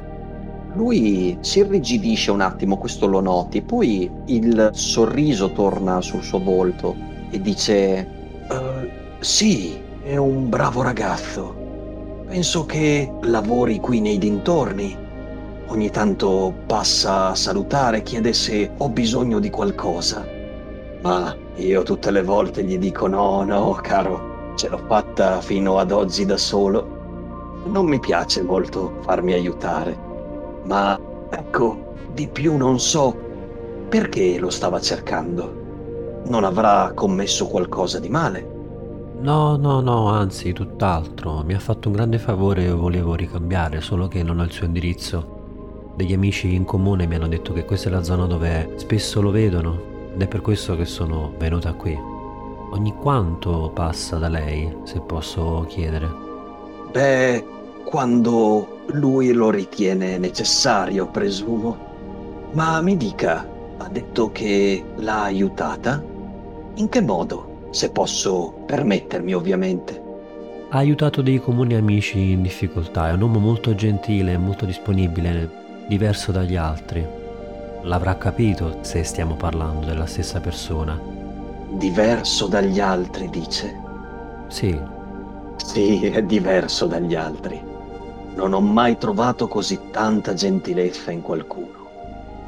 Lui 0.74 1.36
si 1.40 1.58
irrigidisce 1.58 2.30
un 2.30 2.42
attimo, 2.42 2.78
questo 2.78 3.08
lo 3.08 3.18
noti, 3.18 3.60
poi 3.60 4.08
il 4.26 4.70
sorriso 4.72 5.50
torna 5.50 6.00
sul 6.00 6.22
suo 6.22 6.38
volto 6.38 6.94
e 7.30 7.40
dice: 7.40 8.06
uh, 8.48 8.88
Sì, 9.18 9.76
è 10.04 10.14
un 10.14 10.48
bravo 10.48 10.80
ragazzo. 10.82 12.22
Penso 12.28 12.64
che 12.66 13.10
lavori 13.22 13.80
qui 13.80 14.00
nei 14.00 14.18
dintorni. 14.18 14.96
Ogni 15.66 15.90
tanto 15.90 16.54
passa 16.66 17.28
a 17.28 17.34
salutare, 17.34 18.02
chiede 18.02 18.32
se 18.32 18.74
ho 18.76 18.88
bisogno 18.88 19.38
di 19.38 19.50
qualcosa. 19.50 20.26
Ma 21.02 21.36
io 21.56 21.82
tutte 21.82 22.10
le 22.10 22.22
volte 22.22 22.64
gli 22.64 22.78
dico: 22.78 23.06
No, 23.06 23.42
no, 23.44 23.72
caro, 23.82 24.32
Ce 24.54 24.68
l'ho 24.68 24.78
fatta 24.86 25.40
fino 25.40 25.78
ad 25.78 25.90
oggi 25.90 26.24
da 26.24 26.36
solo. 26.36 27.62
Non 27.64 27.86
mi 27.86 27.98
piace 27.98 28.42
molto 28.42 28.98
farmi 29.02 29.32
aiutare, 29.32 29.98
ma 30.64 30.98
ecco, 31.28 31.94
di 32.12 32.28
più 32.28 32.56
non 32.56 32.78
so 32.78 33.16
perché 33.88 34.38
lo 34.38 34.50
stava 34.50 34.80
cercando. 34.80 35.62
Non 36.26 36.44
avrà 36.44 36.92
commesso 36.94 37.48
qualcosa 37.48 37.98
di 37.98 38.08
male. 38.08 38.52
No, 39.16 39.56
no, 39.56 39.80
no, 39.80 40.08
anzi, 40.08 40.52
tutt'altro. 40.52 41.42
Mi 41.42 41.54
ha 41.54 41.58
fatto 41.58 41.88
un 41.88 41.94
grande 41.94 42.18
favore 42.18 42.64
e 42.66 42.70
volevo 42.70 43.14
ricambiare, 43.14 43.80
solo 43.80 44.06
che 44.06 44.22
non 44.22 44.38
ho 44.38 44.44
il 44.44 44.52
suo 44.52 44.66
indirizzo. 44.66 45.33
Degli 45.96 46.12
amici 46.12 46.52
in 46.54 46.64
comune 46.64 47.06
mi 47.06 47.14
hanno 47.14 47.28
detto 47.28 47.52
che 47.52 47.64
questa 47.64 47.88
è 47.88 47.92
la 47.92 48.02
zona 48.02 48.26
dove 48.26 48.72
spesso 48.76 49.22
lo 49.22 49.30
vedono 49.30 50.10
ed 50.12 50.22
è 50.22 50.26
per 50.26 50.40
questo 50.40 50.74
che 50.74 50.86
sono 50.86 51.32
venuta 51.38 51.72
qui. 51.74 51.96
Ogni 52.72 52.92
quanto 52.96 53.70
passa 53.72 54.16
da 54.16 54.26
lei, 54.26 54.74
se 54.82 55.00
posso 55.00 55.64
chiedere? 55.68 56.10
Beh, 56.90 57.46
quando 57.84 58.80
lui 58.86 59.32
lo 59.32 59.50
ritiene 59.50 60.18
necessario, 60.18 61.06
presumo. 61.06 61.76
Ma 62.54 62.80
mi 62.80 62.96
dica, 62.96 63.48
ha 63.76 63.88
detto 63.88 64.32
che 64.32 64.82
l'ha 64.96 65.22
aiutata? 65.22 66.02
In 66.74 66.88
che 66.88 67.00
modo? 67.02 67.68
Se 67.70 67.90
posso 67.90 68.52
permettermi, 68.66 69.32
ovviamente. 69.32 70.02
Ha 70.70 70.78
aiutato 70.78 71.22
dei 71.22 71.38
comuni 71.38 71.74
amici 71.74 72.32
in 72.32 72.42
difficoltà, 72.42 73.10
è 73.10 73.12
un 73.12 73.22
uomo 73.22 73.38
molto 73.38 73.76
gentile, 73.76 74.36
molto 74.36 74.64
disponibile, 74.64 75.62
diverso 75.86 76.32
dagli 76.32 76.56
altri. 76.56 77.06
L'avrà 77.82 78.16
capito 78.16 78.78
se 78.80 79.04
stiamo 79.04 79.34
parlando 79.34 79.86
della 79.86 80.06
stessa 80.06 80.40
persona 80.40 81.14
diverso 81.76 82.46
dagli 82.46 82.80
altri, 82.80 83.28
dice. 83.30 83.82
Sì. 84.48 84.78
Sì, 85.56 86.06
è 86.06 86.22
diverso 86.22 86.86
dagli 86.86 87.14
altri. 87.14 87.60
Non 88.34 88.52
ho 88.52 88.60
mai 88.60 88.98
trovato 88.98 89.46
così 89.46 89.78
tanta 89.90 90.34
gentilezza 90.34 91.10
in 91.10 91.22
qualcuno. 91.22 91.72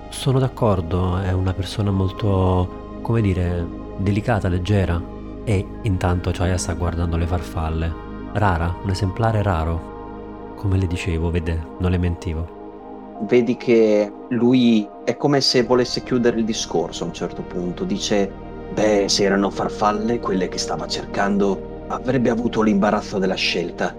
Sono 0.08 0.38
d'accordo, 0.38 1.18
è 1.18 1.32
una 1.32 1.52
persona 1.52 1.90
molto, 1.90 2.98
come 3.02 3.20
dire, 3.20 3.66
delicata, 3.98 4.48
leggera. 4.48 5.14
E 5.44 5.64
intanto 5.82 6.30
Chaya 6.32 6.58
sta 6.58 6.74
guardando 6.74 7.16
le 7.16 7.26
farfalle. 7.26 8.04
Rara, 8.32 8.74
un 8.82 8.90
esemplare 8.90 9.42
raro. 9.42 10.54
Come 10.56 10.76
le 10.76 10.86
dicevo, 10.86 11.30
vede, 11.30 11.66
non 11.78 11.90
le 11.90 11.98
mentivo. 11.98 12.55
Vedi 13.22 13.56
che 13.56 14.10
lui 14.28 14.88
è 15.04 15.16
come 15.16 15.40
se 15.40 15.62
volesse 15.62 16.02
chiudere 16.02 16.38
il 16.38 16.44
discorso 16.44 17.04
a 17.04 17.06
un 17.06 17.12
certo 17.12 17.42
punto. 17.42 17.84
Dice, 17.84 18.30
beh, 18.72 19.08
se 19.08 19.24
erano 19.24 19.50
farfalle 19.50 20.20
quelle 20.20 20.48
che 20.48 20.58
stava 20.58 20.86
cercando, 20.86 21.84
avrebbe 21.88 22.30
avuto 22.30 22.62
l'imbarazzo 22.62 23.18
della 23.18 23.34
scelta. 23.34 23.94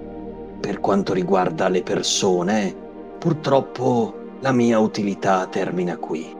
Per 0.59 0.79
quanto 0.79 1.13
riguarda 1.13 1.69
le 1.69 1.83
persone, 1.83 2.75
purtroppo 3.17 4.13
la 4.41 4.51
mia 4.51 4.79
utilità 4.79 5.47
termina 5.47 5.97
qui. 5.97 6.35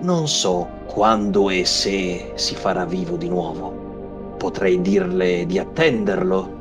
Non 0.00 0.28
so 0.28 0.68
quando 0.86 1.48
e 1.50 1.64
se 1.64 2.32
si 2.34 2.54
farà 2.54 2.84
vivo 2.84 3.16
di 3.16 3.28
nuovo. 3.28 4.34
Potrei 4.36 4.80
dirle 4.80 5.46
di 5.46 5.58
attenderlo. 5.58 6.60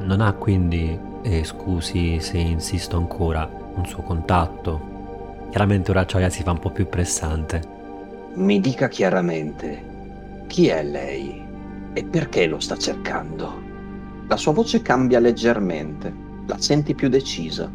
Non 0.00 0.20
ha 0.20 0.32
quindi, 0.32 0.98
e 1.22 1.44
scusi 1.44 2.18
se 2.20 2.38
insisto 2.38 2.96
ancora, 2.96 3.48
un 3.76 3.86
suo 3.86 4.02
contatto. 4.02 4.89
Chiaramente 5.50 5.90
ora 5.90 6.04
Choya 6.04 6.30
si 6.30 6.42
fa 6.42 6.52
un 6.52 6.58
po' 6.60 6.70
più 6.70 6.88
pressante. 6.88 7.78
Mi 8.34 8.60
dica 8.60 8.88
chiaramente, 8.88 10.44
chi 10.46 10.68
è 10.68 10.82
lei 10.84 11.42
e 11.92 12.04
perché 12.04 12.46
lo 12.46 12.60
sta 12.60 12.76
cercando? 12.76 13.68
La 14.28 14.36
sua 14.36 14.52
voce 14.52 14.80
cambia 14.80 15.18
leggermente, 15.18 16.14
la 16.46 16.56
senti 16.58 16.94
più 16.94 17.08
decisa. 17.08 17.70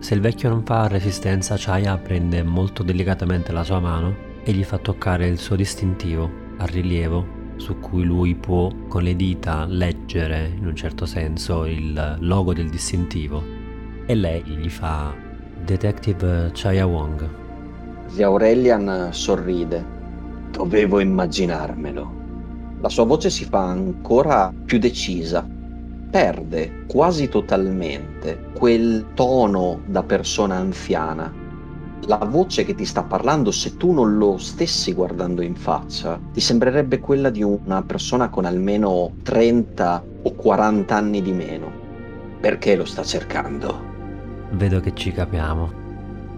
Se 0.00 0.14
il 0.14 0.20
vecchio 0.20 0.48
non 0.48 0.64
fa 0.64 0.88
resistenza, 0.88 1.54
Chaya 1.56 1.96
prende 1.98 2.42
molto 2.42 2.82
delicatamente 2.82 3.52
la 3.52 3.62
sua 3.62 3.78
mano 3.78 4.32
e 4.42 4.52
gli 4.52 4.64
fa 4.64 4.78
toccare 4.78 5.28
il 5.28 5.38
suo 5.38 5.54
distintivo 5.54 6.28
a 6.58 6.66
rilievo 6.66 7.42
su 7.56 7.78
cui 7.78 8.02
lui 8.02 8.34
può 8.34 8.70
con 8.88 9.04
le 9.04 9.14
dita 9.14 9.64
leggere 9.66 10.52
in 10.56 10.66
un 10.66 10.74
certo 10.74 11.06
senso 11.06 11.64
il 11.64 12.16
logo 12.20 12.52
del 12.52 12.68
distintivo 12.68 13.42
e 14.04 14.14
lei 14.14 14.42
gli 14.42 14.68
fa 14.68 15.23
Detective 15.64 16.50
Chaya 16.52 16.86
Wong. 16.86 17.26
Zia 18.08 18.26
Aurelian 18.26 19.08
sorride. 19.12 19.82
Dovevo 20.50 21.00
immaginarmelo. 21.00 22.22
La 22.80 22.88
sua 22.90 23.04
voce 23.04 23.30
si 23.30 23.46
fa 23.46 23.64
ancora 23.64 24.52
più 24.64 24.78
decisa. 24.78 25.48
Perde 26.10 26.84
quasi 26.86 27.28
totalmente 27.28 28.50
quel 28.52 29.06
tono 29.14 29.80
da 29.86 30.02
persona 30.02 30.56
anziana 30.56 31.42
la 32.06 32.18
voce 32.18 32.64
che 32.64 32.74
ti 32.74 32.84
sta 32.84 33.02
parlando, 33.02 33.50
se 33.50 33.78
tu 33.78 33.92
non 33.92 34.18
lo 34.18 34.36
stessi 34.36 34.92
guardando 34.92 35.40
in 35.40 35.54
faccia, 35.54 36.20
ti 36.34 36.40
sembrerebbe 36.40 37.00
quella 37.00 37.30
di 37.30 37.42
una 37.42 37.82
persona 37.82 38.28
con 38.28 38.44
almeno 38.44 39.12
30 39.22 40.04
o 40.22 40.32
40 40.34 40.94
anni 40.94 41.22
di 41.22 41.32
meno. 41.32 41.72
Perché 42.40 42.76
lo 42.76 42.84
sta 42.84 43.02
cercando? 43.02 43.93
Vedo 44.54 44.80
che 44.80 44.94
ci 44.94 45.12
capiamo. 45.12 45.70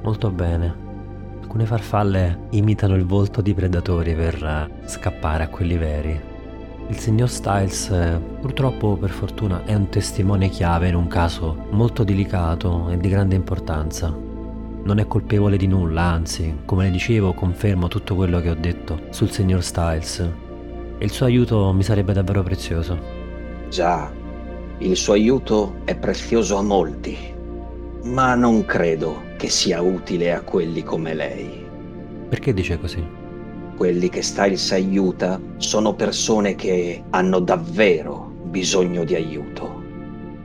Molto 0.02 0.30
bene. 0.30 0.84
Alcune 1.40 1.66
farfalle 1.66 2.46
imitano 2.50 2.94
il 2.94 3.04
volto 3.04 3.40
di 3.40 3.54
predatori 3.54 4.14
per 4.14 4.42
eh, 4.42 4.88
scappare 4.88 5.44
a 5.44 5.48
quelli 5.48 5.76
veri. 5.76 6.20
Il 6.88 6.98
signor 6.98 7.28
Styles, 7.28 7.90
eh, 7.90 8.20
purtroppo 8.40 8.96
per 8.96 9.10
fortuna, 9.10 9.64
è 9.64 9.74
un 9.74 9.88
testimone 9.88 10.48
chiave 10.48 10.88
in 10.88 10.94
un 10.94 11.08
caso 11.08 11.66
molto 11.70 12.04
delicato 12.04 12.88
e 12.90 12.96
di 12.96 13.08
grande 13.08 13.34
importanza 13.34 14.26
non 14.86 15.00
è 15.00 15.08
colpevole 15.08 15.56
di 15.56 15.66
nulla, 15.66 16.02
anzi, 16.02 16.58
come 16.64 16.84
le 16.84 16.90
dicevo, 16.92 17.34
confermo 17.34 17.88
tutto 17.88 18.14
quello 18.14 18.40
che 18.40 18.50
ho 18.50 18.54
detto 18.54 19.00
sul 19.10 19.32
signor 19.32 19.62
Styles. 19.62 20.20
E 20.98 21.04
il 21.04 21.10
suo 21.10 21.26
aiuto 21.26 21.72
mi 21.72 21.82
sarebbe 21.82 22.12
davvero 22.12 22.44
prezioso. 22.44 22.96
Già, 23.68 24.08
il 24.78 24.96
suo 24.96 25.14
aiuto 25.14 25.78
è 25.84 25.96
prezioso 25.96 26.56
a 26.56 26.62
molti, 26.62 27.34
ma 28.06 28.34
non 28.36 28.64
credo 28.64 29.22
che 29.36 29.48
sia 29.48 29.80
utile 29.80 30.32
a 30.32 30.40
quelli 30.40 30.82
come 30.82 31.12
lei. 31.12 31.66
Perché 32.28 32.54
dice 32.54 32.78
così? 32.78 33.04
Quelli 33.76 34.08
che 34.08 34.22
Styles 34.22 34.72
aiuta 34.72 35.40
sono 35.56 35.94
persone 35.94 36.54
che 36.54 37.02
hanno 37.10 37.40
davvero 37.40 38.32
bisogno 38.44 39.04
di 39.04 39.14
aiuto. 39.14 39.84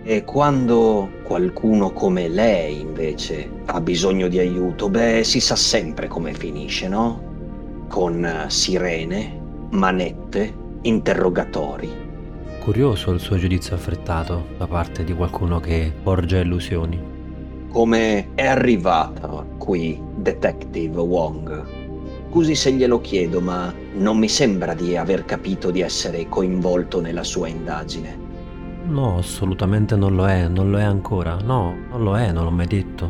E 0.03 0.23
quando 0.23 1.09
qualcuno 1.23 1.91
come 1.91 2.27
lei 2.27 2.79
invece 2.79 3.49
ha 3.65 3.79
bisogno 3.79 4.27
di 4.27 4.39
aiuto, 4.39 4.89
beh, 4.89 5.23
si 5.23 5.39
sa 5.39 5.55
sempre 5.55 6.07
come 6.07 6.33
finisce, 6.33 6.87
no? 6.87 7.85
Con 7.87 8.25
eh, 8.25 8.49
sirene, 8.49 9.39
manette, 9.69 10.53
interrogatori. 10.81 11.89
Curioso 12.59 13.11
il 13.11 13.19
suo 13.19 13.37
giudizio 13.37 13.75
affrettato 13.75 14.47
da 14.57 14.65
parte 14.65 15.03
di 15.03 15.13
qualcuno 15.13 15.59
che 15.59 15.93
porge 16.01 16.39
illusioni. 16.39 17.10
Come 17.71 18.35
è 18.35 18.45
arrivata 18.45 19.45
qui 19.57 19.97
Detective 20.17 20.99
Wong? 20.99 21.63
Scusi 22.29 22.53
se 22.53 22.73
glielo 22.73 22.99
chiedo, 22.99 23.39
ma 23.39 23.73
non 23.93 24.17
mi 24.17 24.27
sembra 24.27 24.73
di 24.73 24.97
aver 24.97 25.23
capito 25.23 25.71
di 25.71 25.79
essere 25.79 26.27
coinvolto 26.27 26.99
nella 26.99 27.23
sua 27.23 27.47
indagine. 27.47 28.17
No, 28.87 29.19
assolutamente 29.19 29.95
non 29.95 30.15
lo 30.15 30.27
è, 30.27 30.49
non 30.49 30.69
lo 30.69 30.79
è 30.79 30.83
ancora. 30.83 31.37
No, 31.41 31.73
non 31.89 32.03
lo 32.03 32.17
è, 32.17 32.33
non 32.33 32.43
l'ho 32.43 32.51
mai 32.51 32.67
detto. 32.67 33.09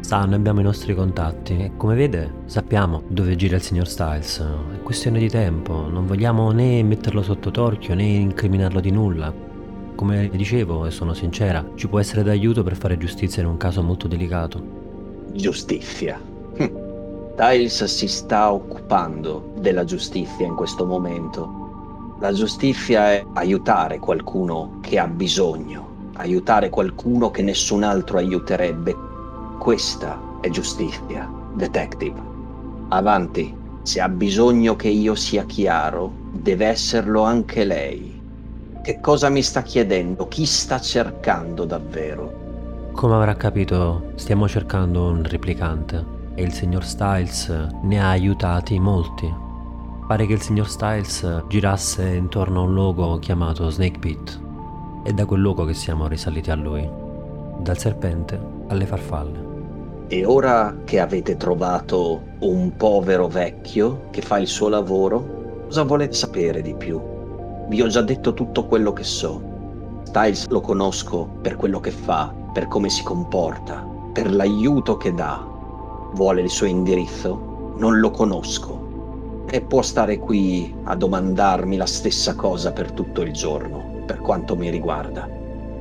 Sa, 0.00 0.26
noi 0.26 0.34
abbiamo 0.34 0.60
i 0.60 0.64
nostri 0.64 0.94
contatti 0.94 1.56
e 1.56 1.72
come 1.78 1.94
vede 1.94 2.42
sappiamo 2.44 3.02
dove 3.08 3.34
gira 3.34 3.56
il 3.56 3.62
signor 3.62 3.88
Styles. 3.88 4.44
È 4.74 4.82
questione 4.82 5.18
di 5.18 5.30
tempo, 5.30 5.88
non 5.88 6.06
vogliamo 6.06 6.50
né 6.50 6.82
metterlo 6.82 7.22
sotto 7.22 7.50
torchio 7.50 7.94
né 7.94 8.04
incriminarlo 8.04 8.80
di 8.80 8.90
nulla. 8.90 9.45
Come 9.96 10.28
dicevo 10.28 10.86
e 10.86 10.90
sono 10.92 11.14
sincera, 11.14 11.72
ci 11.74 11.88
può 11.88 11.98
essere 11.98 12.22
d'aiuto 12.22 12.62
per 12.62 12.76
fare 12.76 12.96
giustizia 12.96 13.42
in 13.42 13.48
un 13.48 13.56
caso 13.56 13.82
molto 13.82 14.06
delicato. 14.06 14.62
Giustizia. 15.32 16.20
Hm. 16.56 16.84
Styles 17.32 17.84
si 17.84 18.06
sta 18.06 18.52
occupando 18.52 19.52
della 19.58 19.84
giustizia 19.84 20.46
in 20.46 20.54
questo 20.54 20.86
momento 20.86 21.64
la 22.18 22.32
giustizia 22.32 23.12
è 23.12 23.22
aiutare 23.34 23.98
qualcuno 23.98 24.78
che 24.80 24.98
ha 24.98 25.06
bisogno, 25.06 26.12
aiutare 26.14 26.70
qualcuno 26.70 27.30
che 27.30 27.42
nessun 27.42 27.82
altro 27.82 28.16
aiuterebbe. 28.16 28.96
Questa 29.58 30.18
è 30.40 30.48
giustizia, 30.48 31.30
detective. 31.52 32.18
Avanti, 32.88 33.54
se 33.82 34.00
ha 34.00 34.08
bisogno 34.08 34.76
che 34.76 34.88
io 34.88 35.14
sia 35.14 35.44
chiaro, 35.44 36.10
deve 36.32 36.68
esserlo 36.68 37.20
anche 37.20 37.64
lei. 37.64 38.15
Che 38.86 39.00
cosa 39.00 39.28
mi 39.30 39.42
sta 39.42 39.62
chiedendo? 39.62 40.28
Chi 40.28 40.46
sta 40.46 40.78
cercando 40.78 41.64
davvero? 41.64 42.92
Come 42.92 43.14
avrà 43.16 43.34
capito, 43.34 44.12
stiamo 44.14 44.46
cercando 44.46 45.08
un 45.08 45.24
replicante 45.24 46.04
e 46.36 46.44
il 46.44 46.52
signor 46.52 46.84
Styles 46.84 47.48
ne 47.82 48.00
ha 48.00 48.10
aiutati 48.10 48.78
molti. 48.78 49.28
Pare 50.06 50.26
che 50.26 50.34
il 50.34 50.40
signor 50.40 50.68
Styles 50.68 51.46
girasse 51.48 52.06
intorno 52.10 52.60
a 52.60 52.62
un 52.62 52.74
logo 52.74 53.18
chiamato 53.18 53.68
Snake 53.70 53.98
Pit. 53.98 54.40
È 55.02 55.10
da 55.10 55.24
quel 55.24 55.40
logo 55.42 55.64
che 55.64 55.74
siamo 55.74 56.06
risaliti 56.06 56.52
a 56.52 56.54
lui. 56.54 56.88
Dal 57.58 57.78
serpente 57.78 58.40
alle 58.68 58.86
farfalle. 58.86 60.06
E 60.06 60.24
ora 60.24 60.76
che 60.84 61.00
avete 61.00 61.36
trovato 61.36 62.22
un 62.38 62.76
povero 62.76 63.26
vecchio 63.26 64.02
che 64.10 64.22
fa 64.22 64.38
il 64.38 64.46
suo 64.46 64.68
lavoro, 64.68 65.64
cosa 65.64 65.82
volete 65.82 66.14
sapere 66.14 66.62
di 66.62 66.76
più? 66.76 67.14
Vi 67.68 67.82
ho 67.82 67.88
già 67.88 68.02
detto 68.02 68.32
tutto 68.34 68.66
quello 68.66 68.92
che 68.92 69.04
so. 69.04 69.40
Styles 70.04 70.46
lo 70.48 70.60
conosco 70.60 71.28
per 71.42 71.56
quello 71.56 71.80
che 71.80 71.90
fa, 71.90 72.32
per 72.52 72.68
come 72.68 72.88
si 72.88 73.02
comporta, 73.02 73.86
per 74.12 74.32
l'aiuto 74.32 74.96
che 74.96 75.12
dà. 75.12 75.44
Vuole 76.12 76.42
il 76.42 76.50
suo 76.50 76.66
indirizzo? 76.66 77.74
Non 77.76 77.98
lo 77.98 78.10
conosco 78.10 78.86
e 79.48 79.60
può 79.60 79.82
stare 79.82 80.18
qui 80.18 80.74
a 80.84 80.96
domandarmi 80.96 81.76
la 81.76 81.86
stessa 81.86 82.34
cosa 82.34 82.72
per 82.72 82.92
tutto 82.92 83.22
il 83.22 83.32
giorno, 83.32 84.02
per 84.04 84.20
quanto 84.20 84.56
mi 84.56 84.70
riguarda. 84.70 85.28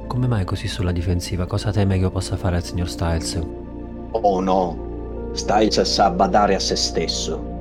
Come 0.08 0.28
mai 0.28 0.46
così 0.46 0.68
sulla 0.68 0.92
difensiva? 0.92 1.48
Cosa 1.48 1.72
teme 1.72 1.96
che 1.96 2.02
io 2.02 2.12
possa 2.12 2.36
fare 2.36 2.58
al 2.58 2.64
signor 2.64 2.90
Styles? 2.90 3.40
Oh 4.12 4.40
no, 4.40 5.30
Styles 5.34 5.82
sa 5.82 6.10
badare 6.12 6.56
a 6.56 6.60
se 6.60 6.76
stesso. 6.76 7.54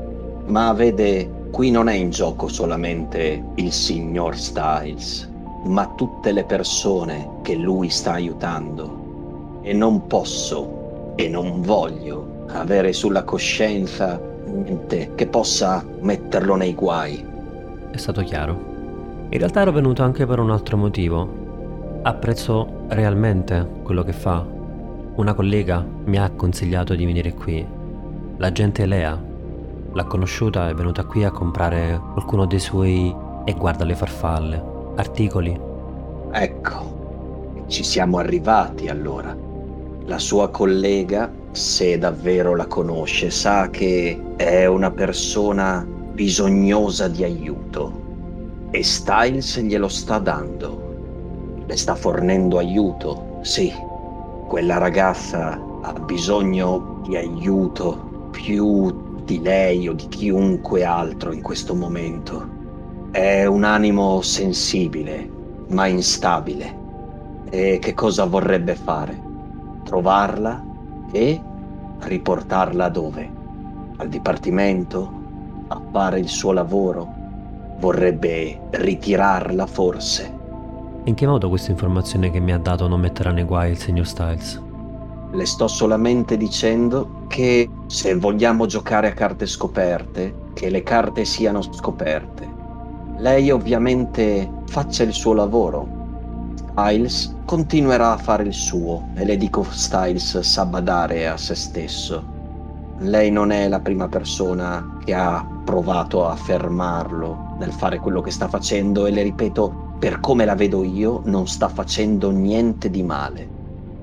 Ma 0.47 0.73
vede, 0.73 1.31
qui 1.55 1.71
non 1.71 1.89
è 1.89 1.95
in 1.95 2.11
gioco 2.11 2.49
solamente 2.49 3.41
il 3.55 3.71
signor 3.71 4.37
Styles, 4.37 5.31
ma 5.67 5.87
tutte 5.95 6.33
le 6.33 6.43
persone 6.43 7.29
che 7.43 7.55
lui 7.55 7.91
sta 7.91 8.15
aiutando. 8.15 9.61
E 9.63 9.73
non 9.73 10.09
posso 10.09 11.13
e 11.15 11.29
non 11.29 11.63
voglio 11.63 12.47
avere 12.49 12.93
sulla 12.93 13.23
coscienza 13.23 14.21
niente 14.47 15.13
che 15.15 15.29
possa 15.29 15.85
metterlo 16.01 16.57
nei 16.57 16.75
guai. 16.75 17.25
È 17.89 17.97
stato 17.99 18.23
chiaro. 18.23 19.27
In 19.29 19.39
realtà 19.39 19.61
ero 19.61 19.71
venuto 19.71 20.03
anche 20.03 20.27
per 20.27 20.41
un 20.41 20.51
altro 20.51 20.77
motivo. 20.77 22.01
Apprezzo 22.03 22.87
realmente 22.89 23.65
quello 23.85 24.03
che 24.03 24.13
fa. 24.13 24.45
Una 25.15 25.35
collega 25.35 25.87
mi 26.07 26.19
ha 26.19 26.29
consigliato 26.31 26.97
di 26.97 27.05
venire 27.05 27.33
qui. 27.33 27.65
L'agente 28.39 28.87
Lea 28.87 29.33
l'ha 29.95 30.05
conosciuta, 30.05 30.69
è 30.69 30.75
venuta 30.75 31.05
qui 31.05 31.25
a 31.25 31.31
comprare 31.31 32.01
qualcuno 32.13 32.47
dei 32.47 32.59
suoi 32.59 33.15
e 33.45 33.55
guarda 33.55 33.85
le 33.85 33.95
farfalle, 33.95 34.63
articoli. 34.97 35.59
Ecco, 36.31 37.65
ci 37.69 37.83
siamo 37.83 38.19
arrivati 38.19 38.89
allora. 38.89 39.35
La 40.07 40.19
sua 40.19 40.51
collega 40.51 41.31
se 41.53 41.97
davvero 41.99 42.57
la 42.57 42.67
conosce, 42.67 43.31
sa 43.31 43.71
che 43.71 44.21
è 44.37 44.67
una 44.67 44.91
persona 44.91 45.87
bisognosa 46.13 47.07
di 47.07 47.23
aiuto 47.23 48.03
e 48.71 48.83
Styles 48.83 49.61
glielo 49.61 49.87
sta 49.87 50.19
dando. 50.19 51.63
Le 51.65 51.77
sta 51.77 51.95
fornendo 51.95 52.59
aiuto, 52.59 53.39
sì. 53.43 53.73
Quella 54.49 54.79
ragazza 54.79 55.61
ha 55.83 55.93
bisogno 55.93 57.01
di 57.07 57.17
aiuto 57.17 58.29
più 58.33 59.04
di 59.25 59.41
lei 59.41 59.89
o 59.89 59.95
di 59.95 60.07
chiunque 60.09 60.85
altro 60.85 61.33
in 61.33 61.41
questo 61.41 61.75
momento. 61.75 62.63
È 63.11 63.47
un 63.47 63.65
animo 63.65 64.21
sensibile, 64.21 65.29
ma 65.69 65.87
instabile. 65.87 66.83
E 67.51 67.79
che 67.81 67.95
cosa 67.95 68.25
vorrebbe 68.25 68.75
fare? 68.75 69.21
Trovarla 69.85 70.63
e 71.13 71.41
riportarla 72.01 72.89
dove? 72.89 73.31
Al 73.97 74.09
dipartimento? 74.09 75.23
A 75.69 75.81
fare 75.91 76.19
il 76.19 76.29
suo 76.29 76.53
lavoro? 76.53 77.13
Vorrebbe 77.79 78.61
ritirarla 78.71 79.67
forse? 79.67 80.43
In 81.05 81.15
che 81.15 81.27
modo 81.27 81.49
questa 81.49 81.71
informazione 81.71 82.31
che 82.31 82.41
mi 82.41 82.53
ha 82.53 82.59
dato 82.59 82.89
non 82.89 83.01
metterà 83.01 83.31
nei 83.31 83.45
guai 83.45 83.71
il 83.73 83.79
signor 83.79 84.07
Styles? 84.07 84.64
Le 85.35 85.47
sto 85.47 85.67
solamente 85.67 86.37
dicendo 86.37 87.25
che 87.27 87.69
se 87.87 88.15
vogliamo 88.15 88.67
giocare 88.67 89.09
a 89.09 89.15
carte 89.15 89.47
scoperte, 89.47 90.33
che 90.55 90.71
le 90.71 90.85
carte 90.85 91.25
siano 91.25 91.61
scoperte. 91.61 92.49
Lei 93.19 93.51
ovviamente 93.51 94.49
faccia 94.67 95.03
il 95.03 95.13
suo 95.13 95.33
lavoro, 95.33 96.03
Styles 96.55 97.35
continuerà 97.45 98.13
a 98.13 98.17
fare 98.17 98.45
il 98.45 98.53
suo 98.53 99.09
e 99.15 99.25
le 99.25 99.37
dico 99.37 99.65
Styles 99.69 100.39
sa 100.39 100.65
badare 100.67 101.27
a 101.27 101.37
se 101.37 101.57
stesso. 101.57 102.25
Lei 102.99 103.33
non 103.33 103.51
è 103.51 103.67
la 103.67 103.81
prima 103.81 104.09
persona 104.09 104.99
che 105.05 105.15
ha 105.15 105.45
provato 105.65 106.29
a 106.29 106.37
fermarlo 106.37 107.57
nel 107.59 107.73
fare 107.73 107.99
quello 107.99 108.21
che 108.21 108.31
sta 108.31 108.47
facendo 108.47 109.07
e 109.07 109.11
le 109.11 109.23
ripeto, 109.23 109.95
per 109.99 110.21
come 110.21 110.45
la 110.45 110.55
vedo 110.55 110.85
io, 110.85 111.23
non 111.25 111.49
sta 111.49 111.69
facendo 111.69 112.31
niente 112.31 112.89
di 112.89 113.03
male. 113.03 113.49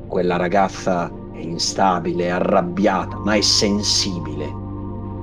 Quella 0.08 0.36
ragazza 0.36 1.10
instabile, 1.42 2.30
arrabbiata, 2.30 3.18
ma 3.18 3.34
è 3.34 3.42
sensibile. 3.42 4.48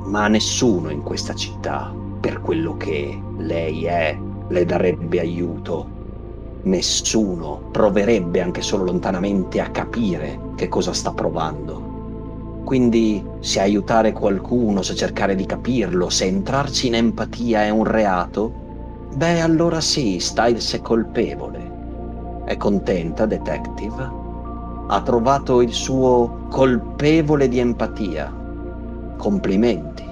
Ma 0.05 0.29
nessuno 0.29 0.91
in 0.91 1.03
questa 1.03 1.35
città, 1.35 1.95
per 2.21 2.41
quello 2.41 2.77
che 2.77 3.21
lei 3.37 3.85
è, 3.85 4.19
le 4.49 4.65
darebbe 4.65 5.21
aiuto 5.21 5.97
nessuno 6.63 7.69
proverebbe 7.71 8.41
anche 8.41 8.63
solo 8.63 8.85
lontanamente 8.85 9.61
a 9.61 9.71
capire 9.71 10.39
che 10.57 10.69
cosa 10.69 10.93
sta 10.93 11.13
provando. 11.13 11.87
Quindi 12.65 13.25
se 13.41 13.61
aiutare 13.61 14.13
qualcuno, 14.13 14.83
se 14.83 14.95
cercare 14.95 15.35
di 15.35 15.47
capirlo, 15.47 16.11
se 16.11 16.27
entrarci 16.27 16.89
in 16.89 16.97
empatia 16.97 17.63
è 17.63 17.71
un 17.71 17.85
reato, 17.85 18.53
beh 19.15 19.41
allora 19.41 19.81
sì, 19.81 20.19
Styles 20.21 20.75
è 20.75 20.81
colpevole. 20.83 21.77
È 22.45 22.57
contenta, 22.57 23.25
detective? 23.25 24.18
Ha 24.89 25.01
trovato 25.03 25.61
il 25.61 25.73
suo 25.73 26.47
colpevole 26.51 27.49
di 27.49 27.59
empatia. 27.59 28.33
Complimenti. 29.17 30.07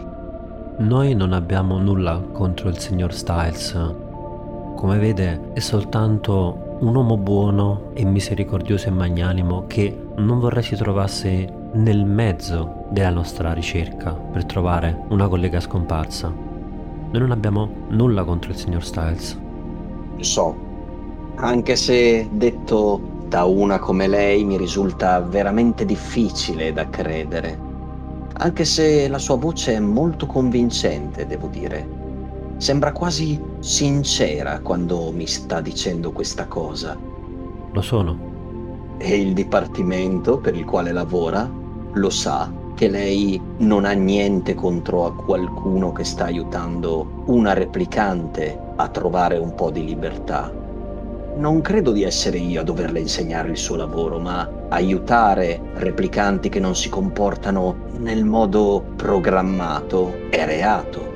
Noi 0.79 1.15
non 1.15 1.33
abbiamo 1.33 1.79
nulla 1.79 2.23
contro 2.33 2.69
il 2.69 2.79
signor 2.79 3.13
Styles 3.13 4.05
come 4.77 4.99
vede 4.99 5.53
è 5.55 5.59
soltanto 5.59 6.77
un 6.81 6.95
uomo 6.95 7.17
buono 7.17 7.91
e 7.95 8.05
misericordioso 8.05 8.89
e 8.89 8.91
magnanimo 8.91 9.65
che 9.67 10.09
non 10.17 10.39
vorrei 10.39 10.63
si 10.63 10.77
trovasse 10.77 11.51
nel 11.73 12.05
mezzo 12.05 12.85
della 12.91 13.09
nostra 13.09 13.55
ricerca 13.55 14.13
per 14.13 14.45
trovare 14.45 15.05
una 15.09 15.29
collega 15.29 15.61
scomparsa. 15.61 16.29
Noi 16.29 17.21
non 17.21 17.31
abbiamo 17.31 17.69
nulla 17.89 18.23
contro 18.25 18.51
il 18.51 18.57
signor 18.59 18.85
Styles. 18.85 19.41
So, 20.19 20.55
anche 21.37 21.75
se 21.75 22.29
detto 22.31 23.01
da 23.29 23.45
una 23.45 23.79
come 23.79 24.07
lei 24.07 24.45
mi 24.45 24.57
risulta 24.57 25.21
veramente 25.21 25.85
difficile 25.85 26.73
da 26.73 26.89
credere, 26.89 27.59
anche 28.35 28.65
se 28.65 29.09
la 29.09 29.19
sua 29.19 29.37
voce 29.37 29.75
è 29.75 29.81
molto 29.81 30.27
convincente, 30.27 31.27
devo 31.27 31.49
dire. 31.49 32.05
Sembra 32.59 32.93
quasi 32.93 33.41
sincera 33.59 34.61
quando 34.61 35.11
mi 35.11 35.27
sta 35.27 35.61
dicendo 35.61 36.13
questa 36.13 36.47
cosa. 36.47 36.97
Lo 37.73 37.83
sono. 37.83 38.35
E 38.99 39.17
il 39.17 39.33
dipartimento 39.33 40.39
per 40.39 40.55
il 40.55 40.65
quale 40.65 40.93
lavora 40.93 41.51
lo 41.93 42.11
sa 42.11 42.51
che 42.75 42.89
lei 42.89 43.41
non 43.59 43.87
ha 43.87 43.93
niente 43.93 44.55
contro 44.55 45.07
a 45.07 45.15
qualcuno 45.15 45.93
che 45.93 46.05
sta 46.05 46.25
aiutando 46.25 47.23
una 47.27 47.55
replicante 47.55 48.59
a 48.77 48.89
trovare 48.89 49.39
un 49.39 49.55
po' 49.55 49.71
di 49.71 49.85
libertà. 49.85 50.66
Non 51.37 51.61
credo 51.61 51.93
di 51.93 52.03
essere 52.03 52.39
io 52.39 52.63
a 52.63 52.65
doverle 52.65 52.99
insegnare 52.99 53.51
il 53.51 53.59
suo 53.59 53.77
lavoro, 53.77 54.19
ma 54.19 54.51
aiutare 54.71 55.61
replicanti 55.75 56.49
che 56.49 56.61
non 56.61 56.75
si 56.75 56.89
comportano 56.89 57.91
nel 57.99 58.25
modo 58.25 58.83
programmato 58.97 60.31
è 60.31 60.47
reato. 60.47 61.13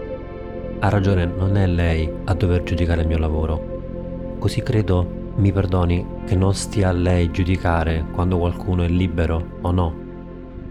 Ha 0.81 0.89
ragione, 0.91 1.25
non 1.25 1.57
è 1.57 1.67
lei 1.67 2.11
a 2.25 2.35
dover 2.35 2.65
giudicare 2.65 3.01
il 3.01 3.07
mio 3.07 3.17
lavoro. 3.17 4.37
Così 4.39 4.63
credo 4.63 5.33
mi 5.37 5.53
perdoni 5.53 6.07
che 6.27 6.37
non 6.37 6.55
stia 6.55 6.91
a 6.91 6.93
lei 6.93 7.31
giudicare 7.31 8.05
quando 8.13 8.37
qualcuno 8.37 8.83
è 8.83 8.89
libero 8.89 9.43
o 9.63 9.71
no. 9.71 9.95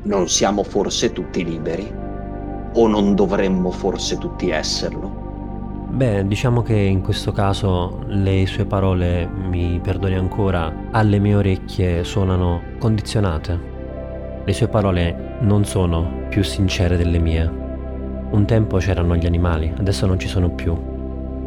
Non 0.03 0.29
siamo 0.29 0.61
forse 0.61 1.11
tutti 1.11 1.43
liberi? 1.43 1.91
O 2.73 2.87
non 2.87 3.15
dovremmo 3.15 3.71
forse 3.71 4.19
tutti 4.19 4.51
esserlo? 4.51 5.28
Beh, 5.91 6.27
diciamo 6.27 6.61
che 6.61 6.75
in 6.75 7.01
questo 7.01 7.31
caso 7.31 8.03
le 8.05 8.45
sue 8.45 8.65
parole, 8.65 9.27
mi 9.27 9.79
perdoni 9.81 10.15
ancora, 10.15 10.71
alle 10.91 11.17
mie 11.17 11.35
orecchie 11.35 12.03
suonano 12.03 12.61
condizionate. 12.77 13.59
Le 14.45 14.53
sue 14.53 14.67
parole 14.67 15.37
non 15.39 15.65
sono 15.65 16.25
più 16.29 16.43
sincere 16.43 16.95
delle 16.95 17.17
mie. 17.17 17.51
Un 18.29 18.45
tempo 18.45 18.77
c'erano 18.77 19.15
gli 19.15 19.25
animali, 19.25 19.73
adesso 19.77 20.05
non 20.05 20.19
ci 20.19 20.27
sono 20.27 20.51
più. 20.51 20.77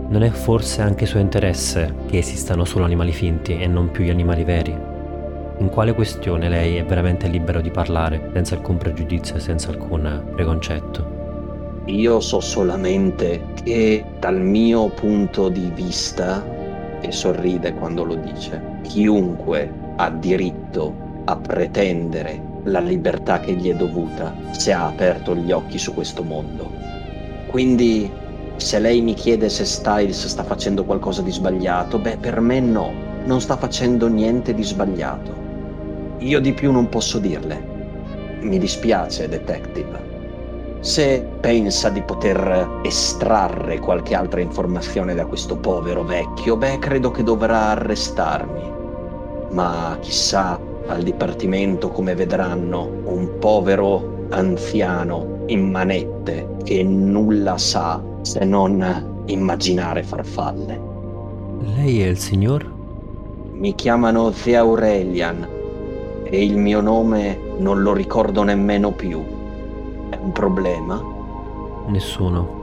Non 0.08 0.22
è 0.22 0.28
forse 0.30 0.82
anche 0.82 1.06
suo 1.06 1.20
interesse 1.20 1.94
che 2.06 2.18
esistano 2.18 2.64
solo 2.64 2.84
animali 2.84 3.12
finti 3.12 3.56
e 3.56 3.68
non 3.68 3.92
più 3.92 4.04
gli 4.04 4.10
animali 4.10 4.42
veri? 4.42 4.76
In 5.58 5.68
quale 5.68 5.94
questione 5.94 6.48
lei 6.48 6.76
è 6.76 6.84
veramente 6.84 7.28
libero 7.28 7.60
di 7.60 7.70
parlare 7.70 8.30
senza 8.34 8.56
alcun 8.56 8.76
pregiudizio 8.76 9.36
e 9.36 9.40
senza 9.40 9.70
alcun 9.70 10.30
preconcetto? 10.34 11.21
Io 11.86 12.20
so 12.20 12.38
solamente 12.38 13.42
che 13.64 14.04
dal 14.20 14.40
mio 14.40 14.88
punto 14.90 15.48
di 15.48 15.68
vista, 15.74 16.44
e 17.00 17.10
sorride 17.10 17.74
quando 17.74 18.04
lo 18.04 18.14
dice, 18.14 18.78
chiunque 18.82 19.68
ha 19.96 20.08
diritto 20.08 20.94
a 21.24 21.36
pretendere 21.36 22.40
la 22.64 22.78
libertà 22.78 23.40
che 23.40 23.54
gli 23.54 23.68
è 23.68 23.74
dovuta 23.74 24.32
se 24.52 24.72
ha 24.72 24.86
aperto 24.86 25.34
gli 25.34 25.50
occhi 25.50 25.76
su 25.76 25.92
questo 25.92 26.22
mondo. 26.22 26.70
Quindi 27.48 28.08
se 28.56 28.78
lei 28.78 29.00
mi 29.00 29.14
chiede 29.14 29.48
se 29.48 29.64
Styles 29.64 30.26
sta 30.26 30.44
facendo 30.44 30.84
qualcosa 30.84 31.20
di 31.20 31.32
sbagliato, 31.32 31.98
beh 31.98 32.18
per 32.18 32.38
me 32.38 32.60
no, 32.60 32.92
non 33.24 33.40
sta 33.40 33.56
facendo 33.56 34.06
niente 34.06 34.54
di 34.54 34.62
sbagliato. 34.62 35.34
Io 36.18 36.38
di 36.38 36.52
più 36.52 36.70
non 36.70 36.88
posso 36.88 37.18
dirle. 37.18 37.60
Mi 38.40 38.58
dispiace, 38.58 39.28
detective. 39.28 40.11
Se 40.82 41.24
pensa 41.38 41.90
di 41.90 42.02
poter 42.02 42.80
estrarre 42.82 43.78
qualche 43.78 44.16
altra 44.16 44.40
informazione 44.40 45.14
da 45.14 45.24
questo 45.26 45.56
povero 45.56 46.02
vecchio, 46.02 46.56
beh 46.56 46.80
credo 46.80 47.12
che 47.12 47.22
dovrà 47.22 47.68
arrestarmi. 47.68 48.68
Ma 49.50 49.96
chissà 50.00 50.58
al 50.88 51.04
dipartimento, 51.04 51.90
come 51.90 52.16
vedranno, 52.16 52.90
un 53.04 53.38
povero 53.38 54.26
anziano 54.30 55.44
in 55.46 55.70
manette 55.70 56.56
che 56.64 56.82
nulla 56.82 57.56
sa 57.58 58.02
se 58.22 58.44
non 58.44 59.22
immaginare 59.26 60.02
farfalle. 60.02 60.80
Lei 61.76 62.02
è 62.02 62.08
il 62.08 62.18
signor? 62.18 62.68
Mi 63.52 63.72
chiamano 63.76 64.32
The 64.32 64.56
Aurelian 64.56 65.46
e 66.24 66.44
il 66.44 66.56
mio 66.56 66.80
nome 66.80 67.38
non 67.58 67.82
lo 67.82 67.92
ricordo 67.92 68.42
nemmeno 68.42 68.90
più. 68.90 69.40
È 70.12 70.18
un 70.20 70.32
problema? 70.32 71.02
Nessuno. 71.86 72.60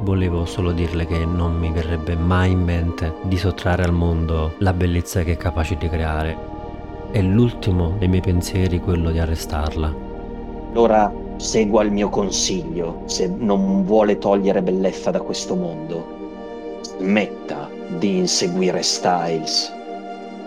Volevo 0.00 0.44
solo 0.44 0.72
dirle 0.72 1.06
che 1.06 1.24
non 1.24 1.56
mi 1.56 1.70
verrebbe 1.70 2.14
mai 2.14 2.50
in 2.50 2.62
mente 2.62 3.14
di 3.22 3.38
sottrarre 3.38 3.84
al 3.84 3.92
mondo 3.92 4.52
la 4.58 4.72
bellezza 4.74 5.22
che 5.22 5.32
è 5.32 5.36
capace 5.36 5.76
di 5.76 5.88
creare 5.88 6.52
è 7.14 7.22
l'ultimo 7.22 7.94
dei 7.98 8.08
miei 8.08 8.20
pensieri 8.20 8.80
quello 8.80 9.12
di 9.12 9.20
arrestarla. 9.20 9.94
Allora 10.72 11.12
segua 11.36 11.84
il 11.84 11.92
mio 11.92 12.08
consiglio, 12.08 13.02
se 13.04 13.28
non 13.28 13.84
vuole 13.84 14.18
togliere 14.18 14.60
bellezza 14.62 15.12
da 15.12 15.20
questo 15.20 15.54
mondo. 15.54 16.80
Smetta 16.82 17.70
di 17.98 18.18
inseguire 18.18 18.82
Styles. 18.82 19.72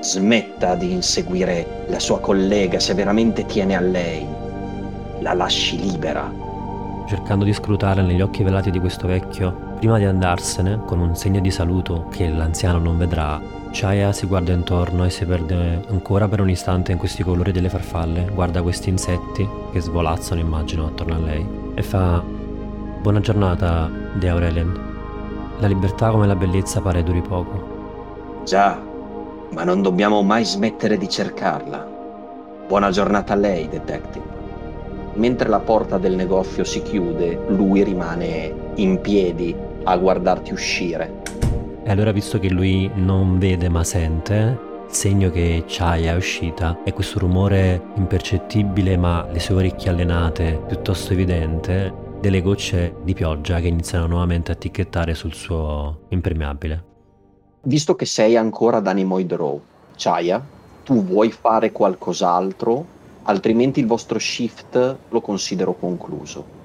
Smetta 0.02 0.76
di 0.76 0.91
inseguire 0.91 1.86
la 1.88 2.00
sua 2.00 2.19
collega 2.19 2.82
se 2.82 2.93
veramente 2.93 3.45
tiene 3.45 3.78
a 3.78 3.82
lei. 3.82 4.37
La 5.27 5.33
lasci 5.33 5.77
libera. 5.77 6.31
Cercando 7.05 7.43
di 7.43 7.53
scrutare 7.53 8.01
negli 8.01 8.21
occhi 8.21 8.43
velati 8.43 8.71
di 8.71 8.79
questo 8.79 9.07
vecchio, 9.07 9.75
prima 9.77 9.97
di 9.97 10.05
andarsene, 10.05 10.81
con 10.85 10.99
un 10.99 11.15
segno 11.15 11.41
di 11.41 11.51
saluto 11.51 12.07
che 12.09 12.29
l'anziano 12.29 12.79
non 12.79 12.97
vedrà, 12.97 13.39
Chaya 13.71 14.13
si 14.13 14.25
guarda 14.25 14.53
intorno 14.53 15.03
e 15.03 15.09
si 15.09 15.25
perde 15.25 15.83
ancora 15.89 16.27
per 16.29 16.39
un 16.39 16.49
istante 16.49 16.93
in 16.93 16.97
questi 16.97 17.23
colori 17.23 17.51
delle 17.51 17.69
farfalle, 17.69 18.29
guarda 18.33 18.61
questi 18.61 18.89
insetti 18.89 19.47
che 19.71 19.81
svolazzano 19.81 20.39
immagino 20.39 20.85
attorno 20.85 21.15
a 21.15 21.19
lei 21.19 21.45
e 21.75 21.83
fa 21.83 22.23
Buona 23.01 23.19
giornata, 23.19 23.89
De 24.13 24.27
Aurelian. 24.27 24.79
La 25.59 25.67
libertà 25.67 26.09
come 26.09 26.25
la 26.25 26.35
bellezza 26.35 26.81
pare 26.81 27.03
duri 27.03 27.21
poco. 27.21 28.43
Già, 28.43 28.81
ma 29.51 29.63
non 29.63 29.81
dobbiamo 29.81 30.21
mai 30.23 30.43
smettere 30.43 30.97
di 30.97 31.07
cercarla. 31.07 31.87
Buona 32.67 32.89
giornata 32.89 33.33
a 33.33 33.35
lei, 33.37 33.69
detective. 33.69 34.37
Mentre 35.17 35.49
la 35.49 35.60
porta 35.60 35.97
del 35.97 36.15
negozio 36.15 36.63
si 36.63 36.82
chiude, 36.82 37.39
lui 37.47 37.84
rimane 37.84 38.71
in 38.75 39.01
piedi 39.01 39.56
a 39.84 39.97
guardarti 39.97 40.53
uscire. 40.53 41.21
E 41.84 41.89
allora, 41.91 42.12
visto 42.12 42.38
che 42.39 42.49
lui 42.49 42.89
non 42.93 43.39
vede 43.39 43.67
ma 43.67 43.84
sente, 43.84 44.58
il 44.88 44.93
segno 44.93 45.30
che 45.32 45.63
Chaya 45.67 46.13
è 46.13 46.15
uscita 46.15 46.82
è 46.84 46.93
questo 46.93 47.19
rumore 47.19 47.82
impercettibile 47.95 48.95
ma 48.95 49.27
le 49.30 49.39
sue 49.39 49.56
orecchie 49.56 49.89
allenate 49.89 50.62
piuttosto 50.65 51.13
evidente 51.13 51.93
delle 52.21 52.41
gocce 52.41 52.95
di 53.03 53.13
pioggia 53.13 53.60
che 53.60 53.67
iniziano 53.67 54.08
nuovamente 54.08 54.51
a 54.51 54.56
ticchettare 54.56 55.13
sul 55.13 55.34
suo 55.34 56.06
impermeabile. 56.10 56.84
Visto 57.63 57.95
che 57.95 58.06
sei 58.06 58.38
ancora 58.38 58.77
ad 58.77 58.88
Animoid 58.88 59.34
Row, 59.34 59.62
Chaya, 59.95 60.41
tu 60.84 61.03
vuoi 61.03 61.32
fare 61.32 61.71
qualcos'altro, 61.71 62.86
altrimenti 63.27 63.79
il 63.79 63.85
vostro 63.85 64.19
shift 64.19 64.97
lo 65.09 65.21
considero 65.21 65.73
concluso. 65.73 66.55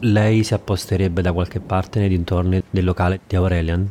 Lei 0.00 0.44
si 0.44 0.52
apposterebbe 0.52 1.22
da 1.22 1.32
qualche 1.32 1.60
parte 1.60 2.00
nei 2.00 2.08
dintorni 2.08 2.62
del 2.68 2.84
locale 2.84 3.20
di 3.26 3.36
Aurelian, 3.36 3.90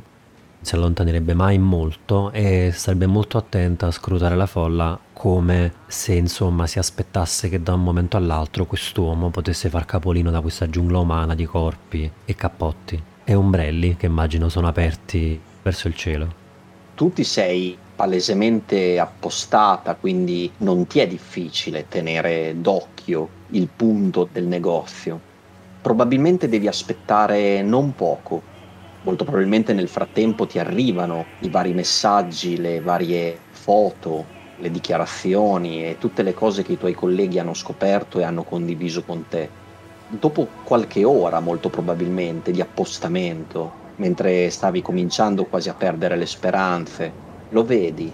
si 0.61 0.73
allontanerebbe 0.73 1.35
mai 1.35 1.59
molto 1.59 2.31
e 2.31 2.71
sarebbe 2.73 3.05
molto 3.05 3.38
attenta 3.38 3.88
a 3.88 3.91
scrutare 3.91 4.35
la 4.35 4.47
folla 4.47 4.99
come 5.13 5.73
se 5.85 6.15
insomma 6.15 6.65
si 6.65 6.79
aspettasse 6.79 7.49
che 7.49 7.61
da 7.61 7.73
un 7.73 7.83
momento 7.83 8.17
all'altro 8.17 8.65
quest'uomo 8.65 9.29
potesse 9.29 9.69
far 9.69 9.85
capolino 9.85 10.31
da 10.31 10.41
questa 10.41 10.67
giungla 10.67 10.97
umana 10.97 11.35
di 11.35 11.45
corpi 11.45 12.11
e 12.25 12.35
cappotti 12.35 13.01
e 13.23 13.35
ombrelli 13.35 13.95
che 13.95 14.07
immagino 14.07 14.49
sono 14.49 14.67
aperti 14.67 15.39
verso 15.61 15.88
il 15.88 15.95
cielo. 15.95 16.43
Tu 16.95 17.13
ti 17.13 17.23
sei 17.23 17.77
palesemente 17.95 18.99
appostata, 18.99 19.97
quindi 19.97 20.53
non 20.60 20.86
ti 20.88 20.99
è 20.99 21.08
difficile 21.08 21.88
tenere 21.88 22.60
d'occhio 22.60 23.38
il 23.51 23.71
punto 23.73 24.27
del 24.29 24.45
negozio. 24.47 25.23
Probabilmente 25.79 26.47
devi 26.47 26.67
aspettare 26.67 27.62
non 27.62 27.93
poco 27.93 28.47
molto 29.05 29.23
probabilmente 29.23 29.73
nel 29.73 29.88
frattempo 29.88 30.47
ti 30.47 30.58
arrivano 30.60 31.34
i 31.39 31.49
vari 31.49 31.73
messaggi, 31.73 32.58
le 32.58 32.81
varie 32.81 33.45
foto, 33.51 34.31
le 34.55 34.71
dichiarazioni 34.71 35.86
e 35.88 35.97
tutte 35.97 36.23
le 36.23 36.34
cose 36.34 36.63
che 36.63 36.73
i 36.73 36.77
tuoi 36.77 36.93
colleghi 36.93 37.38
hanno 37.39 37.53
scoperto 37.53 38.19
e 38.19 38.23
hanno 38.23 38.43
condiviso 38.43 39.03
con 39.03 39.27
te. 39.27 39.58
Dopo 40.08 40.58
qualche 40.62 41.03
ora, 41.03 41.39
molto 41.39 41.69
probabilmente, 41.69 42.51
di 42.51 42.62
appostamento, 42.62 43.81
mentre 43.95 44.49
stavi 44.49 44.81
cominciando 44.81 45.45
quasi 45.45 45.69
a 45.69 45.75
perdere 45.75 46.15
le 46.17 46.25
speranze, 46.25 47.19
lo 47.49 47.63
vedi, 47.63 48.12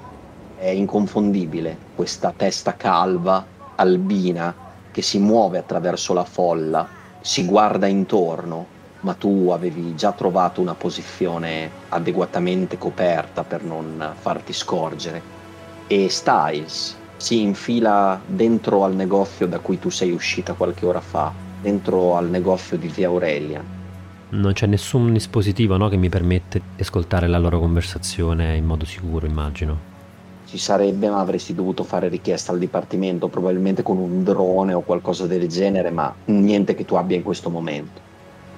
è 0.54 0.67
inconfondibile 0.67 1.78
questa 1.96 2.32
testa 2.34 2.76
calva, 2.76 3.46
albina, 3.76 4.56
che 4.91 5.02
si 5.02 5.20
muove 5.20 5.58
attraverso 5.58 6.13
la 6.13 6.26
folla, 6.26 6.88
si 7.20 7.46
guarda 7.46 7.88
intorno 7.88 8.65
ma 9.02 9.15
tu 9.15 9.50
avevi 9.50 9.96
già 9.96 10.13
trovato 10.13 10.62
una 10.62 10.76
posizione 10.76 11.72
adeguatamente 11.89 12.78
coperta 12.78 13.44
per 13.44 13.63
non 13.63 14.13
farti 14.15 14.54
scorgere. 14.54 15.22
E 15.88 16.10
Styles 16.10 16.96
si 17.15 17.41
infila 17.41 18.24
dentro 18.28 18.84
al 18.84 18.96
negozio 18.96 19.48
da 19.48 19.60
cui 19.60 19.80
tu 19.80 19.89
sei 19.89 20.12
uscita 20.12 20.54
qualche 20.54 20.86
ora 20.86 21.02
fa, 21.02 21.32
dentro 21.60 22.15
al 22.15 22.30
negozio 22.30 22.78
di 22.78 22.88
Via 22.88 23.08
Aurelia. 23.08 23.67
Non 24.34 24.54
c'è 24.54 24.65
nessun 24.65 25.12
dispositivo 25.12 25.76
no, 25.76 25.89
che 25.89 25.98
mi 25.98 26.08
permette 26.08 26.62
di 26.76 26.82
ascoltare 26.82 27.28
la 27.28 27.38
loro 27.38 27.60
conversazione 27.60 28.56
in 28.56 28.65
modo 28.65 28.86
sicuro, 28.86 29.26
immagino. 29.26 29.89
Ci 30.46 30.58
sarebbe, 30.58 31.10
ma 31.10 31.20
avresti 31.20 31.54
dovuto 31.54 31.84
fare 31.84 32.08
richiesta 32.08 32.54
al 32.54 32.60
dipartimento, 32.60 33.28
probabilmente 33.28 33.84
con 33.84 33.98
un 33.98 34.24
drone 34.24 34.74
o 34.74 34.82
qualcosa 34.82 35.28
del 35.28 35.50
genere, 35.50 35.91
ma 35.91 36.15
niente 36.26 36.76
che 36.76 36.86
tu 36.86 36.96
abbia 36.96 37.17
in 37.17 37.24
questo 37.24 37.50
momento. 37.50 38.00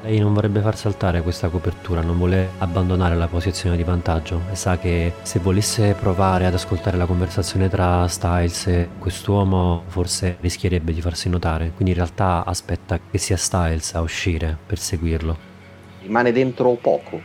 Lei 0.03 0.19
non 0.19 0.33
vorrebbe 0.33 0.59
far 0.59 0.77
saltare 0.77 1.23
questa 1.23 1.47
copertura, 1.47 2.01
non 2.01 2.17
vuole 2.17 2.49
abbandonare 2.59 3.15
la 3.15 3.27
posizione 3.27 3.75
di 3.75 3.83
vantaggio 3.83 4.41
e 4.51 4.55
sa 4.55 4.77
che 4.77 5.13
se 5.23 5.39
volesse 5.39 5.95
provare 5.99 6.45
ad 6.45 6.53
ascoltare 6.53 6.97
la 6.97 7.05
conversazione 7.05 7.67
tra 7.67 8.07
Styles 8.07 8.67
e 8.67 8.89
quest'uomo 8.99 9.83
forse 9.88 10.38
rischierebbe 10.39 10.93
di 10.93 11.01
farsi 11.01 11.29
notare, 11.29 11.71
quindi 11.73 11.93
in 11.93 11.97
realtà 11.97 12.43
aspetta 12.45 12.99
che 13.09 13.17
sia 13.17 13.38
Styles 13.38 13.95
a 13.95 14.01
uscire 14.01 14.55
per 14.65 14.77
seguirlo. 14.77 15.52
Rimane 16.03 16.31
dentro 16.31 16.77
poco, 16.79 17.19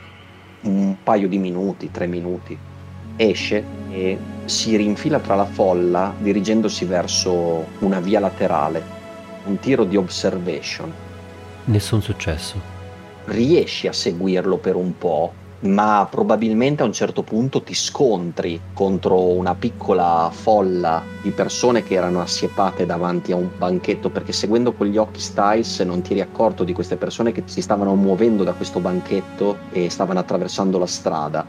un 0.63 0.97
paio 1.03 1.29
di 1.29 1.39
minuti, 1.39 1.91
tre 1.91 2.07
minuti. 2.07 2.57
Esce 3.17 3.65
e 3.91 4.17
si 4.45 4.77
rinfila 4.77 5.19
tra 5.19 5.35
la 5.35 5.45
folla 5.45 6.15
dirigendosi 6.19 6.85
verso 6.85 7.67
una 7.81 8.01
via 8.01 8.21
laterale, 8.21 8.83
un 9.45 9.59
tiro 9.59 9.85
di 9.85 9.97
observation 9.97 11.07
Nessun 11.69 12.01
successo. 12.01 12.59
Riesci 13.27 13.89
a 13.89 13.93
seguirlo 13.93 14.57
per 14.57 14.75
un 14.75 14.97
po', 14.97 15.35
ma 15.61 16.07
probabilmente 16.09 16.83
a 16.83 16.87
un 16.87 16.93
certo 16.93 17.23
punto 17.23 17.63
ti 17.63 17.75
scontri 17.75 18.61
contro 18.73 19.21
una 19.21 19.57
piccola 19.57 20.31
folla 20.33 21.03
di 21.21 21.31
persone 21.31 21.83
che 21.83 21.95
erano 21.95 22.21
assiepate 22.21 22.87
davanti 22.87 23.33
a 23.33 23.37
un 23.37 23.49
banchetto 23.57 24.09
perché 24.11 24.33
seguendo 24.33 24.73
con 24.73 24.87
gli 24.87 24.97
occhi 24.97 25.21
Styles 25.21 25.81
non 25.81 26.01
ti 26.01 26.13
eri 26.13 26.21
accorto 26.21 26.63
di 26.63 26.73
queste 26.73 26.97
persone 26.97 27.33
che 27.33 27.43
si 27.47 27.61
stavano 27.61 27.97
muovendo 27.97 28.45
da 28.45 28.53
questo 28.53 28.79
banchetto 28.79 29.59
e 29.73 29.91
stavano 29.91 30.21
attraversando 30.21 30.79
la 30.79 30.87
strada. 30.87 31.45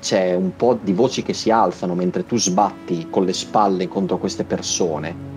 C'è 0.00 0.34
un 0.34 0.56
po' 0.56 0.78
di 0.82 0.92
voci 0.92 1.22
che 1.22 1.32
si 1.32 1.50
alzano 1.50 1.94
mentre 1.94 2.26
tu 2.26 2.36
sbatti 2.36 3.06
con 3.08 3.24
le 3.24 3.32
spalle 3.32 3.88
contro 3.88 4.18
queste 4.18 4.44
persone 4.44 5.33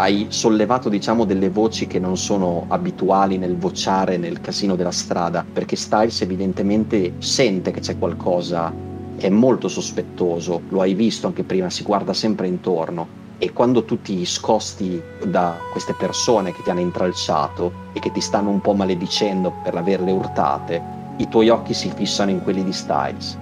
hai 0.00 0.28
sollevato 0.30 0.88
diciamo 0.88 1.26
delle 1.26 1.50
voci 1.50 1.86
che 1.86 1.98
non 1.98 2.16
sono 2.16 2.64
abituali 2.68 3.36
nel 3.36 3.58
vociare 3.58 4.16
nel 4.16 4.40
casino 4.40 4.74
della 4.74 4.90
strada 4.90 5.44
perché 5.52 5.76
Styles 5.76 6.22
evidentemente 6.22 7.12
sente 7.18 7.70
che 7.70 7.80
c'è 7.80 7.98
qualcosa 7.98 8.72
è 9.16 9.28
molto 9.28 9.68
sospettoso 9.68 10.62
lo 10.70 10.80
hai 10.80 10.94
visto 10.94 11.26
anche 11.26 11.42
prima 11.42 11.68
si 11.68 11.82
guarda 11.82 12.14
sempre 12.14 12.46
intorno 12.46 13.18
e 13.36 13.52
quando 13.52 13.84
tu 13.84 14.00
ti 14.00 14.24
scosti 14.24 15.02
da 15.22 15.58
queste 15.70 15.92
persone 15.92 16.52
che 16.52 16.62
ti 16.62 16.70
hanno 16.70 16.80
intralciato 16.80 17.70
e 17.92 18.00
che 18.00 18.10
ti 18.10 18.22
stanno 18.22 18.48
un 18.48 18.62
po' 18.62 18.72
maledicendo 18.72 19.52
per 19.62 19.74
averle 19.74 20.12
urtate 20.12 20.82
i 21.18 21.28
tuoi 21.28 21.50
occhi 21.50 21.74
si 21.74 21.92
fissano 21.94 22.30
in 22.30 22.42
quelli 22.42 22.64
di 22.64 22.72
Styles. 22.72 23.36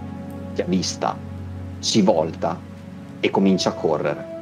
Ti 0.56 0.62
ha 0.62 0.64
vista 0.64 1.16
si 1.78 2.02
volta 2.02 2.58
e 3.20 3.30
comincia 3.30 3.68
a 3.68 3.74
correre 3.74 4.37